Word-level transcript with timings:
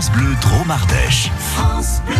France 0.00 0.12
Bleu 0.12 0.34
Dromardèche. 0.40 1.30
France 1.52 2.00
Bleu. 2.06 2.16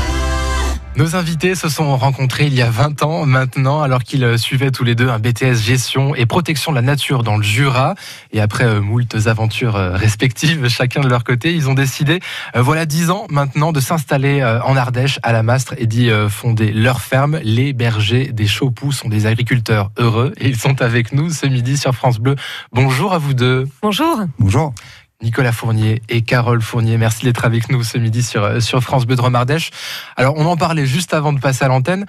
Nos 0.96 1.16
invités 1.16 1.54
se 1.54 1.70
sont 1.70 1.96
rencontrés 1.96 2.44
il 2.44 2.52
y 2.52 2.60
a 2.60 2.68
20 2.68 3.02
ans 3.04 3.24
maintenant, 3.24 3.80
alors 3.80 4.02
qu'ils 4.02 4.38
suivaient 4.38 4.70
tous 4.70 4.84
les 4.84 4.94
deux 4.94 5.08
un 5.08 5.18
BTS 5.18 5.54
gestion 5.54 6.14
et 6.14 6.26
protection 6.26 6.72
de 6.72 6.76
la 6.76 6.82
nature 6.82 7.22
dans 7.22 7.38
le 7.38 7.42
Jura. 7.42 7.94
Et 8.32 8.40
après 8.42 8.64
euh, 8.64 8.82
moultes 8.82 9.16
aventures 9.24 9.76
euh, 9.76 9.92
respectives, 9.92 10.68
chacun 10.68 11.00
de 11.00 11.08
leur 11.08 11.24
côté, 11.24 11.54
ils 11.54 11.70
ont 11.70 11.74
décidé, 11.74 12.20
euh, 12.54 12.60
voilà 12.60 12.84
10 12.84 13.08
ans 13.08 13.26
maintenant, 13.30 13.72
de 13.72 13.80
s'installer 13.80 14.44
en 14.44 14.76
Ardèche, 14.76 15.18
à 15.22 15.32
la 15.32 15.42
Mastre, 15.42 15.72
et 15.78 15.86
d'y 15.86 16.10
fonder 16.28 16.72
leur 16.72 17.00
ferme. 17.00 17.40
Les 17.42 17.72
bergers 17.72 18.30
des 18.30 18.46
Chaupoux 18.46 18.92
sont 18.92 19.08
des 19.08 19.24
agriculteurs 19.24 19.90
heureux 19.96 20.34
et 20.36 20.48
ils 20.48 20.58
sont 20.58 20.82
avec 20.82 21.12
nous 21.12 21.30
ce 21.30 21.46
midi 21.46 21.78
sur 21.78 21.94
France 21.94 22.18
Bleu. 22.18 22.36
Bonjour 22.72 23.14
à 23.14 23.18
vous 23.18 23.32
deux. 23.32 23.66
Bonjour. 23.80 24.20
Bonjour. 24.38 24.74
Nicolas 25.22 25.52
Fournier 25.52 26.02
et 26.08 26.22
Carole 26.22 26.62
Fournier. 26.62 26.96
Merci 26.96 27.24
d'être 27.24 27.44
avec 27.44 27.70
nous 27.70 27.82
ce 27.82 27.98
midi 27.98 28.22
sur, 28.22 28.42
euh, 28.42 28.60
sur 28.60 28.82
France 28.82 29.06
Bleu 29.06 29.16
de 29.16 29.20
Romardèche. 29.20 29.70
Alors, 30.16 30.34
on 30.36 30.46
en 30.46 30.56
parlait 30.56 30.86
juste 30.86 31.14
avant 31.14 31.32
de 31.32 31.40
passer 31.40 31.64
à 31.64 31.68
l'antenne. 31.68 32.06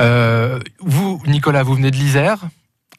Euh, 0.00 0.58
vous, 0.80 1.20
Nicolas, 1.26 1.62
vous 1.62 1.74
venez 1.74 1.90
de 1.90 1.96
l'Isère. 1.96 2.38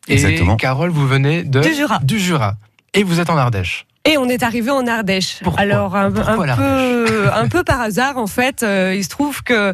Et 0.08 0.40
Carole, 0.58 0.92
vous 0.92 1.08
venez 1.08 1.44
de, 1.44 1.62
du, 1.62 1.74
Jura. 1.74 2.00
du 2.04 2.20
Jura. 2.20 2.56
Et 2.94 3.04
vous 3.04 3.20
êtes 3.20 3.30
en 3.32 3.38
Ardèche. 3.38 3.88
Et 4.06 4.20
on 4.20 4.30
est 4.30 4.44
arrivé 4.44 4.70
en 4.70 4.86
Ardèche. 4.86 5.40
Alors, 5.58 5.96
un, 5.96 6.12
peu, 6.12 6.22
un 7.34 7.48
peu 7.48 7.64
par 7.64 7.82
hasard, 7.82 8.18
en 8.18 8.28
fait, 8.28 8.62
euh, 8.62 8.94
il 8.96 9.04
se 9.04 9.10
trouve 9.10 9.42
que 9.42 9.74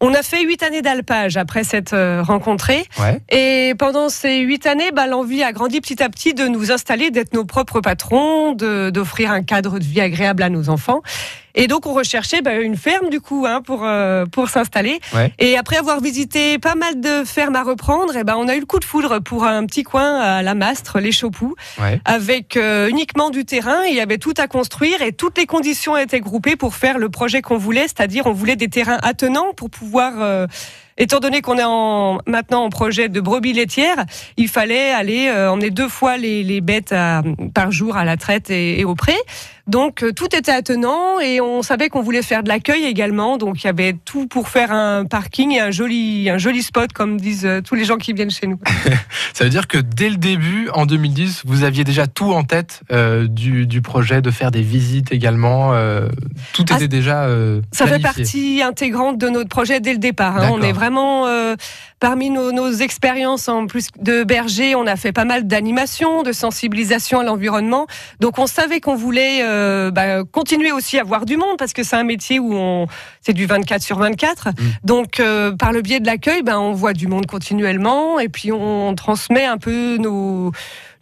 on 0.00 0.12
a 0.14 0.22
fait 0.22 0.42
huit 0.42 0.62
années 0.62 0.82
d'alpage 0.82 1.36
après 1.36 1.64
cette 1.64 1.92
euh, 1.92 2.22
rencontrée. 2.22 2.84
Et 3.30 3.74
pendant 3.78 4.08
ces 4.08 4.38
huit 4.38 4.66
années, 4.66 4.90
bah, 4.92 5.06
l'envie 5.06 5.42
a 5.42 5.52
grandi 5.52 5.80
petit 5.80 6.02
à 6.02 6.08
petit 6.08 6.34
de 6.34 6.46
nous 6.46 6.70
installer, 6.70 7.10
d'être 7.10 7.32
nos 7.32 7.44
propres 7.44 7.80
patrons, 7.80 8.52
d'offrir 8.52 9.32
un 9.32 9.42
cadre 9.42 9.78
de 9.78 9.84
vie 9.84 10.00
agréable 10.00 10.42
à 10.42 10.50
nos 10.50 10.68
enfants. 10.68 11.02
Et 11.56 11.66
donc 11.66 11.86
on 11.86 11.94
recherchait 11.94 12.42
bah, 12.42 12.54
une 12.54 12.76
ferme 12.76 13.08
du 13.08 13.20
coup 13.20 13.46
hein, 13.48 13.62
pour 13.62 13.80
euh, 13.84 14.26
pour 14.26 14.48
s'installer. 14.48 15.00
Et 15.38 15.56
après 15.56 15.78
avoir 15.78 16.00
visité 16.00 16.58
pas 16.58 16.74
mal 16.74 17.00
de 17.00 17.24
fermes 17.24 17.56
à 17.56 17.62
reprendre, 17.62 18.16
et 18.16 18.24
ben 18.24 18.36
on 18.38 18.46
a 18.46 18.54
eu 18.54 18.60
le 18.60 18.66
coup 18.66 18.78
de 18.78 18.84
foudre 18.84 19.20
pour 19.20 19.44
un 19.44 19.64
petit 19.64 19.82
coin 19.82 20.20
à 20.20 20.42
la 20.42 20.54
Mastre, 20.54 21.00
les 21.00 21.12
Chopoux, 21.12 21.56
avec 22.04 22.56
euh, 22.56 22.88
uniquement 22.88 23.30
du 23.30 23.44
terrain. 23.44 23.82
Il 23.88 23.94
y 23.94 24.00
avait 24.00 24.18
tout 24.18 24.34
à 24.36 24.46
construire 24.46 25.00
et 25.02 25.12
toutes 25.12 25.38
les 25.38 25.46
conditions 25.46 25.96
étaient 25.96 26.20
groupées 26.20 26.56
pour 26.56 26.74
faire 26.74 26.98
le 26.98 27.08
projet 27.08 27.40
qu'on 27.40 27.56
voulait, 27.56 27.88
c'est-à-dire 27.88 28.26
on 28.26 28.32
voulait 28.32 28.56
des 28.56 28.68
terrains 28.68 28.98
attenants 29.02 29.52
pour 29.56 29.70
pouvoir 29.70 30.12
euh, 30.20 30.46
Étant 30.98 31.20
donné 31.20 31.42
qu'on 31.42 31.58
est 31.58 31.64
en, 31.64 32.18
maintenant 32.26 32.64
en 32.64 32.70
projet 32.70 33.08
de 33.08 33.20
brebis 33.20 33.52
laitières, 33.52 34.04
il 34.36 34.48
fallait 34.48 34.90
aller 34.92 35.30
emmener 35.30 35.70
deux 35.70 35.88
fois 35.88 36.16
les, 36.16 36.42
les 36.42 36.60
bêtes 36.60 36.94
par 37.54 37.70
jour 37.70 37.96
à 37.96 38.04
la 38.04 38.16
traite 38.16 38.50
et, 38.50 38.80
et 38.80 38.84
au 38.84 38.94
pré. 38.94 39.14
Donc 39.66 40.04
euh, 40.04 40.12
tout 40.12 40.28
était 40.36 40.52
attenant 40.52 41.18
et 41.18 41.40
on 41.40 41.62
savait 41.62 41.88
qu'on 41.88 42.00
voulait 42.00 42.22
faire 42.22 42.44
de 42.44 42.48
l'accueil 42.48 42.84
également. 42.84 43.36
Donc 43.36 43.64
il 43.64 43.66
y 43.66 43.70
avait 43.70 43.96
tout 44.04 44.28
pour 44.28 44.48
faire 44.48 44.70
un 44.70 45.04
parking 45.04 45.50
et 45.52 45.60
un 45.60 45.72
joli, 45.72 46.30
un 46.30 46.38
joli 46.38 46.62
spot, 46.62 46.92
comme 46.92 47.20
disent 47.20 47.44
euh, 47.44 47.60
tous 47.60 47.74
les 47.74 47.84
gens 47.84 47.96
qui 47.96 48.12
viennent 48.12 48.30
chez 48.30 48.46
nous. 48.46 48.60
Ça 49.34 49.42
veut 49.42 49.50
dire 49.50 49.66
que 49.66 49.78
dès 49.78 50.08
le 50.08 50.18
début, 50.18 50.68
en 50.72 50.86
2010, 50.86 51.42
vous 51.44 51.64
aviez 51.64 51.82
déjà 51.82 52.06
tout 52.06 52.32
en 52.32 52.44
tête 52.44 52.82
euh, 52.92 53.26
du, 53.26 53.66
du, 53.66 53.82
projet, 53.82 54.22
de 54.22 54.30
faire 54.30 54.52
des 54.52 54.62
visites 54.62 55.12
également. 55.12 55.72
tout 56.52 56.64
ah, 56.70 56.76
était 56.76 56.88
déjà. 56.88 57.28
ça 57.72 57.86
fait 57.86 57.98
partie 57.98 58.62
intégrante 58.62 59.18
de 59.18 59.28
notre 59.28 59.48
projet 59.48 59.80
dès 59.80 59.92
le 59.92 59.98
départ. 59.98 60.36
Hein. 60.36 60.50
On 60.52 60.62
est 60.62 60.72
vraiment 60.72 60.85
parmi 62.00 62.30
nos, 62.30 62.52
nos 62.52 62.70
expériences 62.70 63.48
en 63.48 63.66
plus 63.66 63.88
de 63.98 64.22
berger, 64.22 64.74
on 64.74 64.86
a 64.86 64.96
fait 64.96 65.12
pas 65.12 65.24
mal 65.24 65.46
d'animation, 65.46 66.22
de 66.22 66.32
sensibilisation 66.32 67.20
à 67.20 67.24
l'environnement. 67.24 67.86
Donc 68.20 68.38
on 68.38 68.46
savait 68.46 68.80
qu'on 68.80 68.96
voulait 68.96 69.40
euh, 69.42 69.90
bah, 69.90 70.24
continuer 70.24 70.72
aussi 70.72 70.98
à 70.98 71.04
voir 71.04 71.24
du 71.24 71.36
monde 71.36 71.56
parce 71.58 71.72
que 71.72 71.82
c'est 71.82 71.96
un 71.96 72.04
métier 72.04 72.38
où 72.38 72.54
on 72.54 72.86
c'est 73.22 73.32
du 73.32 73.46
24 73.46 73.82
sur 73.82 73.98
24. 73.98 74.48
Mm. 74.48 74.52
Donc 74.84 75.20
euh, 75.20 75.52
par 75.52 75.72
le 75.72 75.82
biais 75.82 76.00
de 76.00 76.06
l'accueil, 76.06 76.42
ben 76.42 76.58
on 76.58 76.72
voit 76.72 76.92
du 76.92 77.06
monde 77.06 77.26
continuellement 77.26 78.18
et 78.20 78.28
puis 78.28 78.52
on 78.52 78.94
transmet 78.94 79.44
un 79.46 79.58
peu 79.58 79.96
nos 79.96 80.52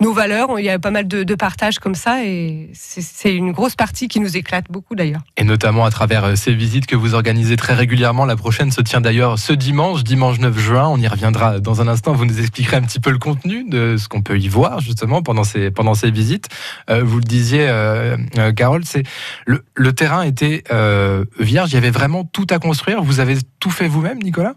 nos 0.00 0.12
valeurs. 0.12 0.58
Il 0.58 0.64
y 0.64 0.70
a 0.70 0.78
pas 0.78 0.90
mal 0.90 1.06
de, 1.08 1.22
de 1.22 1.34
partages 1.34 1.78
comme 1.78 1.94
ça 1.94 2.24
et 2.24 2.70
c'est 2.74 3.34
une 3.34 3.52
grosse 3.52 3.76
partie 3.76 4.08
qui 4.08 4.20
nous 4.20 4.36
éclate 4.36 4.66
beaucoup 4.70 4.94
d'ailleurs. 4.94 5.22
Et 5.36 5.44
notamment 5.44 5.84
à 5.84 5.90
travers 5.90 6.24
euh, 6.24 6.36
ces 6.36 6.54
visites 6.54 6.86
que 6.86 6.96
vous 6.96 7.14
organisez 7.14 7.56
très 7.56 7.74
régulièrement. 7.74 8.24
La 8.24 8.36
prochaine 8.36 8.70
se 8.70 8.80
tient 8.80 9.00
d'ailleurs 9.00 9.38
ce 9.38 9.52
dimanche, 9.52 10.04
dimanche 10.04 10.38
9 10.38 10.58
juin. 10.58 10.88
On 10.88 10.98
y 10.98 11.08
reviendra 11.08 11.60
dans 11.60 11.80
un 11.80 11.88
instant. 11.88 12.12
Vous 12.12 12.24
nous 12.24 12.40
expliquerez 12.40 12.76
un 12.76 12.82
petit 12.82 13.00
peu 13.00 13.10
le 13.10 13.18
contenu 13.18 13.64
de 13.68 13.96
ce 13.96 14.08
qu'on 14.08 14.22
peut 14.22 14.38
y 14.38 14.48
voir 14.48 14.80
justement 14.80 15.22
pendant 15.22 15.44
ces, 15.44 15.70
pendant 15.70 15.94
ces 15.94 16.10
visites. 16.10 16.48
vous 16.88 17.18
le 17.18 17.24
disiez, 17.24 17.66
euh, 17.68 18.16
Carole, 18.52 18.84
c'est 18.84 19.04
le, 19.46 19.92
terrain 19.92 20.22
était 20.22 20.64
euh, 20.72 21.24
vierge, 21.38 21.70
il 21.72 21.74
y 21.74 21.78
avait 21.78 21.90
vraiment 21.90 22.24
tout 22.24 22.46
à 22.50 22.58
construire. 22.58 23.02
Vous 23.02 23.20
avez 23.20 23.36
tout 23.60 23.70
fait 23.70 23.88
vous-même, 23.88 24.18
Nicolas? 24.22 24.54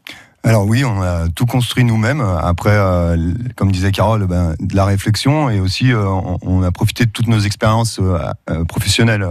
Alors 0.47 0.66
oui, 0.66 0.84
on 0.84 1.02
a 1.02 1.28
tout 1.30 1.46
construit 1.46 1.84
nous-mêmes. 1.84 2.22
Après, 2.22 2.74
euh, 2.74 3.34
comme 3.56 3.72
disait 3.72 3.91
Carole, 3.91 4.25
ben, 4.25 4.56
de 4.59 4.75
la 4.75 4.85
réflexion 4.85 5.50
et 5.50 5.59
aussi 5.59 5.91
on, 5.94 6.63
a 6.63 6.72
profité 6.72 7.06
de 7.06 7.12
toutes 7.12 7.28
nos 7.28 7.40
expériences 7.40 8.00
professionnelles 8.68 9.28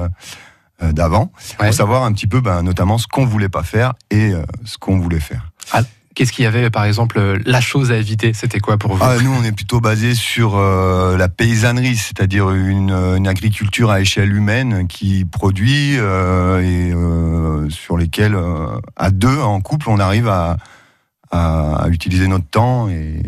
d'avant 0.80 1.32
pour 1.58 1.72
savoir 1.72 2.04
un 2.04 2.12
petit 2.12 2.26
peu, 2.26 2.40
ben, 2.40 2.62
notamment 2.62 2.98
ce 2.98 3.06
qu'on 3.06 3.26
voulait 3.26 3.48
pas 3.48 3.62
faire 3.62 3.94
et 4.10 4.32
ce 4.64 4.78
qu'on 4.78 4.98
voulait 4.98 5.20
faire. 5.20 5.50
Ah, 5.72 5.82
Qu'est-ce 6.16 6.32
qu'il 6.32 6.44
y 6.44 6.46
avait, 6.46 6.70
par 6.70 6.84
exemple, 6.84 7.18
euh, 7.18 7.38
la 7.44 7.60
chose 7.60 7.92
à 7.92 7.96
éviter 7.98 8.32
C'était 8.32 8.58
quoi 8.58 8.78
pour 8.78 8.94
vous? 8.94 9.04
Ah, 9.04 9.16
Nous, 9.22 9.30
on 9.30 9.44
est 9.44 9.52
plutôt 9.52 9.80
basé 9.80 10.14
sur 10.14 10.56
euh, 10.56 11.14
la 11.18 11.28
paysannerie, 11.28 11.94
c'est-à-dire 11.94 12.50
une, 12.52 12.90
une, 12.90 13.28
agriculture 13.28 13.90
à 13.90 14.00
échelle 14.00 14.32
humaine 14.32 14.88
qui 14.88 15.26
produit 15.26 15.98
euh, 15.98 16.62
et 16.62 16.94
euh, 16.94 17.68
sur 17.68 17.98
lesquelles, 17.98 18.34
euh, 18.34 18.80
à 18.96 19.10
deux, 19.10 19.38
en 19.38 19.60
couple, 19.60 19.90
on 19.90 20.00
arrive 20.00 20.26
à, 20.26 20.56
à, 21.30 21.86
utiliser 21.90 22.28
notre 22.28 22.46
temps 22.46 22.88
et, 22.88 23.20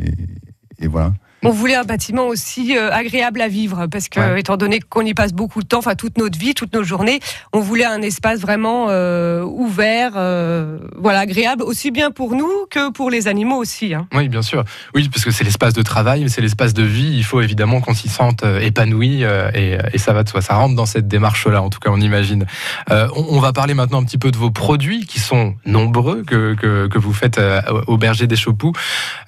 et 0.78 0.86
voilà. 0.86 1.12
On 1.44 1.50
voulait 1.50 1.76
un 1.76 1.84
bâtiment 1.84 2.26
aussi 2.26 2.76
euh, 2.76 2.93
agréable 2.93 3.41
à 3.41 3.49
vivre 3.49 3.87
parce 3.87 4.09
que, 4.09 4.37
étant 4.38 4.56
donné 4.56 4.81
qu'on 4.81 5.03
y 5.03 5.15
passe 5.15 5.32
beaucoup 5.32 5.62
de 5.62 5.69
temps, 5.69 5.78
enfin 5.78 5.94
toute 5.94 6.19
notre 6.19 6.37
vie, 6.37 6.53
toutes 6.53 6.72
nos 6.72 6.82
journées, 6.82 7.21
on 7.53 7.60
voulait 7.60 7.84
un 7.84 8.03
espace 8.03 8.41
vraiment 8.41 8.87
euh, 8.88 9.44
ouvert, 9.44 10.12
euh, 10.16 10.78
voilà, 10.97 11.21
agréable 11.21 11.62
aussi 11.62 11.93
bien 11.93 12.10
pour 12.10 12.34
nous 12.34 12.50
que 12.71 12.91
pour 12.91 13.09
les 13.09 13.28
animaux 13.28 13.56
aussi. 13.56 13.94
Hein. 13.94 14.09
Oui, 14.15 14.28
bien 14.28 14.43
sûr. 14.43 14.65
Oui, 14.94 15.09
parce 15.09 15.25
que 15.25 15.31
c'est 15.31 15.44
l'espace 15.44 15.75
de 15.75 15.82
travail, 15.82 16.22
mais 16.22 16.28
c'est 16.28 16.41
l'espace 16.41 16.75
de 16.75 16.82
vie. 16.82 17.12
Il 17.16 17.25
faut 17.25 17.41
évidemment 17.41 17.81
qu'on 17.81 17.94
s'y 17.94 18.09
sente 18.09 18.43
épanoui 18.60 19.22
et, 19.22 19.78
et, 19.93 19.99
ça 19.99 20.12
va 20.12 20.25
de 20.25 20.28
soi. 20.28 20.43
Ça 20.43 20.55
rentre 20.55 20.75
dans 20.75 20.87
cette 20.87 21.06
démarche-là, 21.06 21.62
en 21.62 21.70
tout 21.70 21.78
cas, 21.78 21.91
on 21.93 22.00
imagine. 22.00 22.47
On, 22.91 23.10
on, 23.15 23.41
va 23.41 23.53
parler 23.53 23.75
maintenant 23.75 24.00
un 24.00 24.05
petit 24.05 24.19
peu 24.19 24.31
de 24.31 24.37
vos 24.37 24.50
produits 24.50 25.06
qui 25.06 25.20
sont 25.20 25.55
nombreux 25.66 26.22
que, 26.25 26.55
que, 26.55 26.88
que 26.88 26.99
vous 26.99 27.12
faites 27.12 27.41
au 27.87 27.97
berger 27.97 28.26
des 28.26 28.37
Chopoux, 28.37 28.72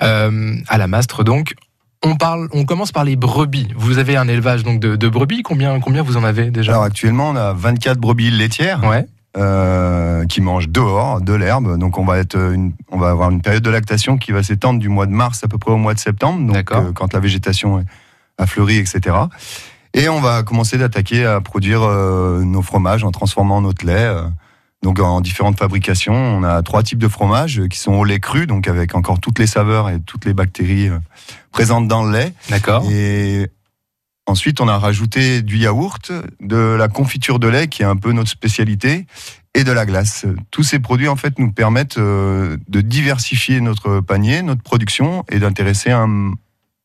à 0.01 0.79
la 0.79 0.87
Mastre 0.87 1.23
donc. 1.25 1.55
On 2.03 2.17
parle, 2.17 2.49
on 2.53 2.65
commence 2.65 2.93
par 2.93 3.05
les 3.05 3.17
brebis. 3.17 3.69
Vous 3.77 3.99
avez 3.99 4.17
un 4.17 4.27
élevage 4.27 4.63
donc 4.65 4.81
de, 4.81 5.09
brebis. 5.09 5.43
Combien, 5.43 5.81
combien 5.81 6.03
vous 6.03 6.17
en 6.17 6.25
avez 6.25 6.51
déjà? 6.51 6.73
Alors 6.73 6.85
actuellement, 6.85 7.31
on 7.31 7.37
a 7.37 7.53
24 7.53 7.99
brebis 7.99 8.31
laitières. 8.31 8.81
Euh, 9.37 10.25
qui 10.27 10.41
mangent 10.41 10.69
dehors 10.69 11.21
de 11.21 11.33
l'herbe. 11.33 11.79
Donc 11.79 11.99
on 11.99 12.05
va 12.05 12.19
être, 12.19 12.37
on 12.91 12.99
va 12.99 13.11
avoir 13.11 13.31
une 13.31 13.41
période 13.41 13.63
de 13.63 13.71
lactation 13.71 14.19
qui 14.19 14.33
va 14.33 14.43
s'étendre 14.43 14.81
du 14.81 14.89
mois 14.89 15.07
de 15.07 15.13
mars 15.13 15.45
à 15.45 15.49
peu 15.49 15.57
près 15.57 15.71
au 15.71 15.77
mois 15.77 15.95
de 15.95 16.01
septembre. 16.01 16.53
Donc 16.53 16.73
euh, 16.73 16.91
quand 16.93 17.13
la 17.13 17.21
végétation 17.21 17.85
a 18.39 18.47
fleuri, 18.47 18.79
etc. 18.79 19.17
Et 19.95 20.09
on 20.09 20.21
va 20.21 20.43
commencer 20.43 20.79
d'attaquer 20.79 21.27
à 21.27 21.41
produire 21.41 21.83
euh, 21.85 22.43
nos 22.43 22.63
fromages 22.63 23.05
en 23.05 23.13
transformant 23.13 23.61
notre 23.61 23.87
lait. 23.87 24.13
Donc 24.83 24.99
en 24.99 25.21
différentes 25.21 25.59
fabrications, 25.59 26.15
on 26.15 26.43
a 26.43 26.63
trois 26.63 26.83
types 26.83 26.99
de 26.99 27.09
fromages 27.09 27.63
qui 27.69 27.79
sont 27.79 27.93
au 27.93 28.05
lait 28.05 28.21
cru, 28.21 28.47
donc 28.47 28.67
avec 28.67 28.95
encore 28.95 29.21
toutes 29.21 29.39
les 29.39 29.47
saveurs 29.47 29.91
et 29.91 30.01
toutes 30.01 30.25
les 30.25 30.33
bactéries 30.33 30.89
euh, 30.89 30.99
présentes 31.53 31.87
dans 31.87 32.05
le 32.05 32.13
lait. 32.13 32.33
D'accord. 32.49 32.91
Et 32.91 33.51
ensuite, 34.27 34.61
on 34.61 34.69
a 34.69 34.79
rajouté 34.79 35.43
du 35.43 35.59
yaourt, 35.59 36.13
de 36.41 36.57
la 36.57 36.89
confiture 36.89 37.39
de 37.39 37.49
lait 37.49 37.69
qui 37.69 37.83
est 37.83 37.87
un 37.87 37.97
peu 37.97 38.13
notre 38.13 38.31
spécialité, 38.31 39.07
et 39.55 39.65
de 39.65 39.73
la 39.73 39.87
glace. 39.87 40.27
Tous 40.51 40.63
ces 40.63 40.79
produits 40.79 41.09
en 41.09 41.17
fait 41.17 41.39
nous 41.39 41.53
permettent 41.53 41.99
euh, 41.99 42.57
de 42.69 42.81
diversifier 42.81 43.61
notre 43.61 44.01
panier, 44.01 44.43
notre 44.43 44.63
production 44.63 45.25
et 45.29 45.39
d'intéresser 45.39 45.91
un, 45.91 46.33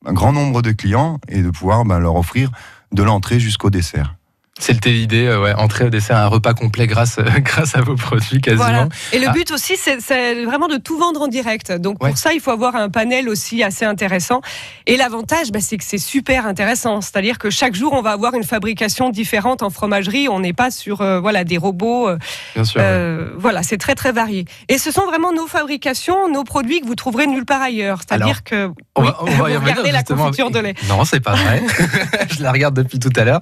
grand 0.04 0.34
nombre 0.34 0.62
de 0.62 0.72
clients 0.72 1.20
et 1.28 1.42
de 1.42 1.50
pouvoir 1.50 1.84
ben, 1.84 2.00
leur 2.00 2.16
offrir 2.16 2.52
de 2.92 3.02
l'entrée 3.02 3.40
jusqu'au 3.40 3.72
dessert. 3.72 4.16
C'était 4.58 4.92
l'idée, 4.92 5.26
euh, 5.26 5.42
ouais, 5.42 5.54
entrer 5.54 5.84
au 5.84 5.90
dessert 5.90 6.16
un 6.16 6.28
repas 6.28 6.54
complet 6.54 6.88
grâce, 6.88 7.20
grâce 7.40 7.76
à 7.76 7.82
vos 7.82 7.96
produits 7.96 8.40
quasiment. 8.40 8.88
Et 9.12 9.20
le 9.20 9.28
ah. 9.28 9.34
but 9.34 9.52
aussi, 9.52 9.76
c'est 9.76 10.46
vraiment 10.46 10.70
de 10.70 10.78
tout 10.78 10.98
vendre 10.98 11.24
en 11.24 11.28
direct. 11.28 11.74
Donc 11.74 12.00
pour 12.00 12.18
ça, 12.18 12.32
il 12.32 12.40
faut 12.40 12.52
avoir 12.52 12.78
un 12.78 12.90
panel 12.90 13.28
aussi 13.28 13.64
assez 13.64 13.84
intéressant. 13.84 14.40
Et 14.86 14.96
l'avantage, 14.96 15.52
bah, 15.52 15.60
c'est 15.60 15.78
que 15.78 15.84
c'est 15.84 15.98
super 15.98 16.48
intéressant. 16.48 17.02
C'est-à-dire 17.02 17.38
que 17.38 17.50
chaque 17.50 17.76
jour, 17.76 17.92
on 17.92 18.02
va 18.02 18.12
avoir 18.12 18.34
une 18.34 18.46
fabrication 18.46 19.10
différente 19.10 19.62
en 19.62 19.70
fromagerie. 19.70 20.30
On 20.30 20.40
n'est 20.40 20.54
pas 20.54 20.72
sur 20.72 21.02
euh, 21.02 21.20
voilà 21.20 21.44
des 21.44 21.58
robots. 21.58 22.08
Euh, 22.08 22.18
Bien 22.56 22.64
sûr. 22.64 22.82
Voilà, 23.38 23.62
c'est 23.62 23.78
très 23.78 23.96
très 23.96 24.14
varié. 24.14 24.46
Et 24.70 24.78
ce 24.78 24.90
sont 24.90 25.06
vraiment 25.06 25.34
nos 25.34 25.48
fabrications, 25.48 26.32
nos 26.32 26.46
produits 26.46 26.80
que 26.80 26.86
vous 26.86 26.96
trouverez 26.96 27.28
nulle 27.28 27.46
part 27.46 27.62
ailleurs. 27.62 28.00
C'est-à-dire 28.08 28.46
que 28.46 28.70
on 28.96 29.02
va, 29.02 29.18
on 29.22 29.26
va 29.26 29.50
la 29.92 30.04
confiture 30.04 30.50
de 30.50 30.60
lait. 30.60 30.76
Non, 30.88 31.04
c'est 31.04 31.20
pas 31.20 31.36
vrai. 31.36 31.62
Je 32.30 32.42
la 32.42 32.54
regarde 32.54 32.74
depuis 32.74 33.00
tout 33.00 33.12
à 33.18 33.26
l'heure. 33.26 33.42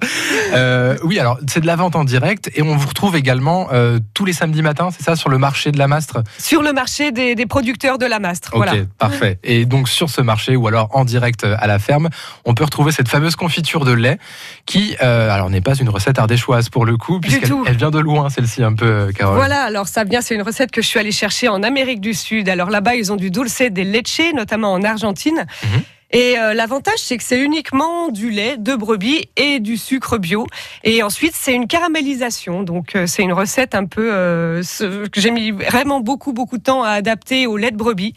Oui, 1.04 1.18
alors 1.18 1.38
c'est 1.48 1.60
de 1.60 1.66
la 1.66 1.76
vente 1.76 1.96
en 1.96 2.04
direct 2.04 2.50
et 2.54 2.62
on 2.62 2.76
vous 2.76 2.88
retrouve 2.88 3.16
également 3.16 3.68
tous 4.14 4.24
les 4.24 4.32
samedis 4.32 4.62
matins, 4.62 4.88
c'est 4.96 5.04
ça, 5.04 5.16
sur 5.16 5.28
le 5.28 5.38
marché 5.38 5.72
de 5.72 5.78
la 5.78 5.88
Mastre? 5.88 6.22
Sur 6.38 6.62
le 6.62 6.72
marché 6.72 7.12
des, 7.12 7.46
producteurs 7.46 7.98
de 7.98 8.06
la 8.06 8.18
Mastre. 8.18 8.50
Ok, 8.54 8.84
parfait. 8.98 9.38
Et 9.42 9.66
donc 9.66 9.88
sur 9.88 10.10
ce 10.10 10.20
marché 10.20 10.56
ou 10.56 10.66
alors 10.66 10.88
en 10.92 11.04
direct 11.04 11.44
à 11.44 11.66
la 11.66 11.78
ferme, 11.78 12.08
on 12.44 12.54
peut 12.54 12.64
retrouver 12.64 12.92
cette 12.92 13.08
fameuse 13.08 13.36
confiture 13.36 13.84
de 13.84 13.92
lait 13.92 14.18
qui, 14.66 14.96
alors 14.98 15.50
n'est 15.50 15.60
pas 15.60 15.74
une 15.74 15.88
recette 15.88 16.18
ardéchoise 16.18 16.68
pour 16.68 16.84
le 16.84 16.96
coup, 16.96 17.20
puisqu'elle 17.20 17.52
elle 17.66 17.76
vient 17.76 17.90
de 17.90 17.98
loin 17.98 18.30
celle-ci 18.30 18.62
un 18.62 18.74
peu, 18.74 19.10
Carole. 19.16 19.36
Voilà, 19.36 19.62
alors 19.62 19.88
ça 19.88 20.04
vient, 20.04 20.20
c'est 20.20 20.34
une 20.34 20.42
recette 20.42 20.70
que 20.70 20.82
je 20.82 20.86
suis 20.86 20.98
allée 20.98 21.12
chercher 21.12 21.48
en 21.48 21.62
Amérique 21.62 22.00
du 22.00 22.14
Sud. 22.14 22.48
Alors 22.48 22.70
là-bas, 22.70 22.94
ils 22.94 23.12
ont 23.12 23.16
du 23.16 23.30
dulce 23.30 23.62
des 23.70 23.84
leche, 23.84 24.32
notamment 24.34 24.72
en 24.72 24.82
Argentine. 24.82 25.46
Mhm. 25.62 25.82
Et 26.14 26.38
euh, 26.38 26.54
l'avantage, 26.54 26.98
c'est 26.98 27.16
que 27.16 27.24
c'est 27.24 27.40
uniquement 27.40 28.08
du 28.08 28.30
lait 28.30 28.56
de 28.56 28.76
brebis 28.76 29.28
et 29.36 29.58
du 29.58 29.76
sucre 29.76 30.16
bio. 30.16 30.46
Et 30.84 31.02
ensuite, 31.02 31.34
c'est 31.34 31.52
une 31.52 31.66
caramélisation. 31.66 32.62
Donc, 32.62 32.94
euh, 32.94 33.08
c'est 33.08 33.24
une 33.24 33.32
recette 33.32 33.74
un 33.74 33.86
peu 33.86 34.10
euh, 34.12 34.62
que 35.10 35.20
j'ai 35.20 35.32
mis 35.32 35.50
vraiment 35.50 35.98
beaucoup, 35.98 36.32
beaucoup 36.32 36.56
de 36.56 36.62
temps 36.62 36.84
à 36.84 36.90
adapter 36.90 37.48
au 37.48 37.56
lait 37.56 37.72
de 37.72 37.76
brebis. 37.76 38.14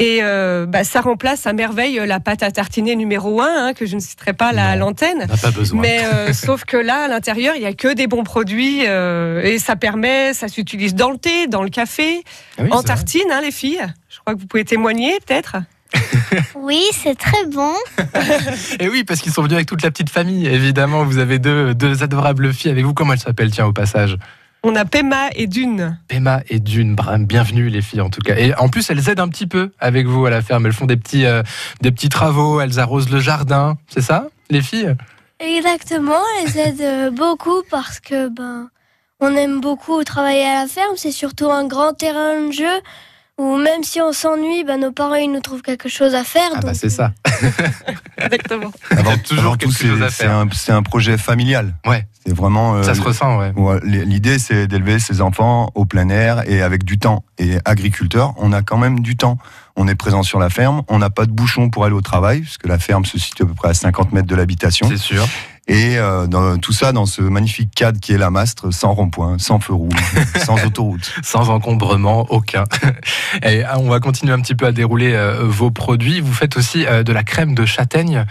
Et 0.00 0.20
bah, 0.20 0.84
ça 0.84 1.00
remplace 1.00 1.48
à 1.48 1.52
merveille 1.52 2.00
la 2.06 2.20
pâte 2.20 2.44
à 2.44 2.52
tartiner 2.52 2.94
numéro 2.94 3.40
1, 3.40 3.46
hein, 3.46 3.72
que 3.74 3.84
je 3.84 3.96
ne 3.96 4.00
citerai 4.00 4.32
pas 4.32 4.50
à 4.50 4.76
l'antenne. 4.76 5.26
Pas 5.42 5.50
besoin. 5.50 5.80
Mais 5.80 6.04
sauf 6.32 6.64
que 6.64 6.76
là, 6.76 7.06
à 7.06 7.08
l'intérieur, 7.08 7.56
il 7.56 7.62
n'y 7.62 7.66
a 7.66 7.72
que 7.72 7.92
des 7.92 8.06
bons 8.06 8.22
produits. 8.22 8.82
et 8.82 9.58
ça 9.58 9.74
permet, 9.74 10.34
ça 10.34 10.46
s'utilise 10.46 10.94
dans 10.94 11.10
le 11.10 11.18
thé, 11.18 11.48
dans 11.48 11.64
le 11.64 11.68
café, 11.68 12.22
ah 12.58 12.62
en 12.70 12.84
tartine, 12.84 13.28
hein, 13.32 13.40
les 13.40 13.50
filles. 13.50 13.84
Je 14.08 14.20
crois 14.20 14.36
que 14.36 14.38
vous 14.38 14.46
pouvez 14.46 14.64
témoigner, 14.64 15.18
peut-être. 15.26 15.56
Oui, 16.54 16.82
c'est 16.92 17.16
très 17.16 17.46
bon. 17.46 17.72
et 18.80 18.88
oui, 18.88 19.04
parce 19.04 19.20
qu'ils 19.20 19.32
sont 19.32 19.42
venus 19.42 19.54
avec 19.54 19.66
toute 19.66 19.82
la 19.82 19.90
petite 19.90 20.10
famille. 20.10 20.46
Évidemment, 20.46 21.04
vous 21.04 21.18
avez 21.18 21.38
deux, 21.38 21.74
deux 21.74 22.02
adorables 22.02 22.52
filles 22.52 22.70
avec 22.70 22.84
vous. 22.84 22.94
Comment 22.94 23.14
elles 23.14 23.18
s'appellent, 23.18 23.50
tiens, 23.50 23.66
au 23.66 23.72
passage 23.72 24.18
on 24.64 24.74
a 24.74 24.84
Pema 24.84 25.28
et 25.36 25.46
Dune. 25.46 25.98
Pema 26.08 26.40
et 26.48 26.58
Dune, 26.58 26.96
bienvenue 27.20 27.68
les 27.68 27.80
filles 27.80 28.00
en 28.00 28.10
tout 28.10 28.20
cas. 28.20 28.34
Et 28.36 28.54
en 28.56 28.68
plus, 28.68 28.90
elles 28.90 29.08
aident 29.08 29.20
un 29.20 29.28
petit 29.28 29.46
peu 29.46 29.70
avec 29.78 30.08
vous 30.08 30.26
à 30.26 30.30
la 30.30 30.42
ferme. 30.42 30.66
Elles 30.66 30.72
font 30.72 30.86
des 30.86 30.96
petits, 30.96 31.26
euh, 31.26 31.44
des 31.80 31.92
petits 31.92 32.08
travaux, 32.08 32.60
elles 32.60 32.80
arrosent 32.80 33.08
le 33.08 33.20
jardin. 33.20 33.78
C'est 33.86 34.02
ça, 34.02 34.26
les 34.50 34.60
filles? 34.60 34.96
Exactement, 35.38 36.20
elles 36.42 36.58
aident 36.58 36.80
euh, 36.80 37.10
beaucoup 37.12 37.62
parce 37.70 38.00
que 38.00 38.28
ben, 38.28 38.68
on 39.20 39.32
aime 39.36 39.60
beaucoup 39.60 40.02
travailler 40.02 40.44
à 40.44 40.62
la 40.62 40.66
ferme. 40.66 40.96
C'est 40.96 41.12
surtout 41.12 41.52
un 41.52 41.68
grand 41.68 41.92
terrain 41.92 42.48
de 42.48 42.52
jeu 42.52 42.80
ou 43.38 43.56
même 43.56 43.84
si 43.84 44.00
on 44.00 44.12
s'ennuie, 44.12 44.64
bah, 44.64 44.76
nos 44.76 44.90
parents 44.90 45.14
ils 45.14 45.30
nous 45.30 45.40
trouvent 45.40 45.62
quelque 45.62 45.88
chose 45.88 46.14
à 46.14 46.24
faire. 46.24 46.50
Ah 46.56 46.60
bah 46.60 46.74
c'est 46.74 46.90
ça. 46.90 47.12
Exactement. 48.18 48.72
Avant, 48.90 49.16
toujours 49.16 49.56
quelque 49.56 49.78
chose 49.78 50.02
à 50.02 50.10
faire. 50.10 50.44
C'est 50.52 50.72
un, 50.72 50.82
projet 50.82 51.16
familial. 51.16 51.74
Ouais. 51.86 52.06
C'est 52.26 52.34
vraiment. 52.34 52.74
Euh, 52.74 52.82
ça 52.82 52.94
se 52.94 53.00
ressent, 53.00 53.38
ouais. 53.38 53.52
L'idée 53.84 54.38
c'est 54.38 54.66
d'élever 54.66 54.98
ses 54.98 55.20
enfants 55.20 55.70
au 55.74 55.84
plein 55.84 56.08
air 56.08 56.42
et 56.50 56.62
avec 56.62 56.84
du 56.84 56.98
temps. 56.98 57.24
Et 57.38 57.58
agriculteur, 57.64 58.34
on 58.38 58.52
a 58.52 58.62
quand 58.62 58.78
même 58.78 59.00
du 59.00 59.16
temps. 59.16 59.38
On 59.76 59.86
est 59.86 59.94
présent 59.94 60.24
sur 60.24 60.40
la 60.40 60.50
ferme, 60.50 60.82
on 60.88 60.98
n'a 60.98 61.08
pas 61.08 61.24
de 61.24 61.30
bouchon 61.30 61.70
pour 61.70 61.84
aller 61.84 61.94
au 61.94 62.00
travail, 62.00 62.40
puisque 62.40 62.66
la 62.66 62.80
ferme 62.80 63.04
se 63.04 63.16
situe 63.16 63.44
à 63.44 63.46
peu 63.46 63.54
près 63.54 63.68
à 63.68 63.74
50 63.74 64.12
mètres 64.12 64.26
de 64.26 64.34
l'habitation. 64.34 64.88
C'est 64.88 64.96
sûr. 64.96 65.24
Et 65.68 65.98
euh, 65.98 66.26
dans, 66.26 66.56
tout 66.58 66.72
ça 66.72 66.92
dans 66.92 67.04
ce 67.04 67.20
magnifique 67.20 67.70
cadre 67.74 68.00
qui 68.00 68.12
est 68.12 68.18
la 68.18 68.30
Mastre, 68.30 68.72
sans 68.72 68.94
rond-point, 68.94 69.36
sans 69.38 69.60
feu 69.60 69.74
rouge, 69.74 69.92
sans 70.44 70.64
autoroute. 70.64 71.12
Sans 71.22 71.50
encombrement 71.50 72.26
aucun. 72.30 72.64
Et 73.42 73.62
ah, 73.64 73.78
on 73.78 73.90
va 73.90 74.00
continuer 74.00 74.32
un 74.32 74.40
petit 74.40 74.54
peu 74.54 74.66
à 74.66 74.72
dérouler 74.72 75.12
euh, 75.12 75.44
vos 75.44 75.70
produits. 75.70 76.20
Vous 76.20 76.32
faites 76.32 76.56
aussi 76.56 76.86
euh, 76.86 77.02
de 77.02 77.12
la 77.12 77.22
crème 77.22 77.54
de 77.54 77.66
châtaigne. 77.66 78.24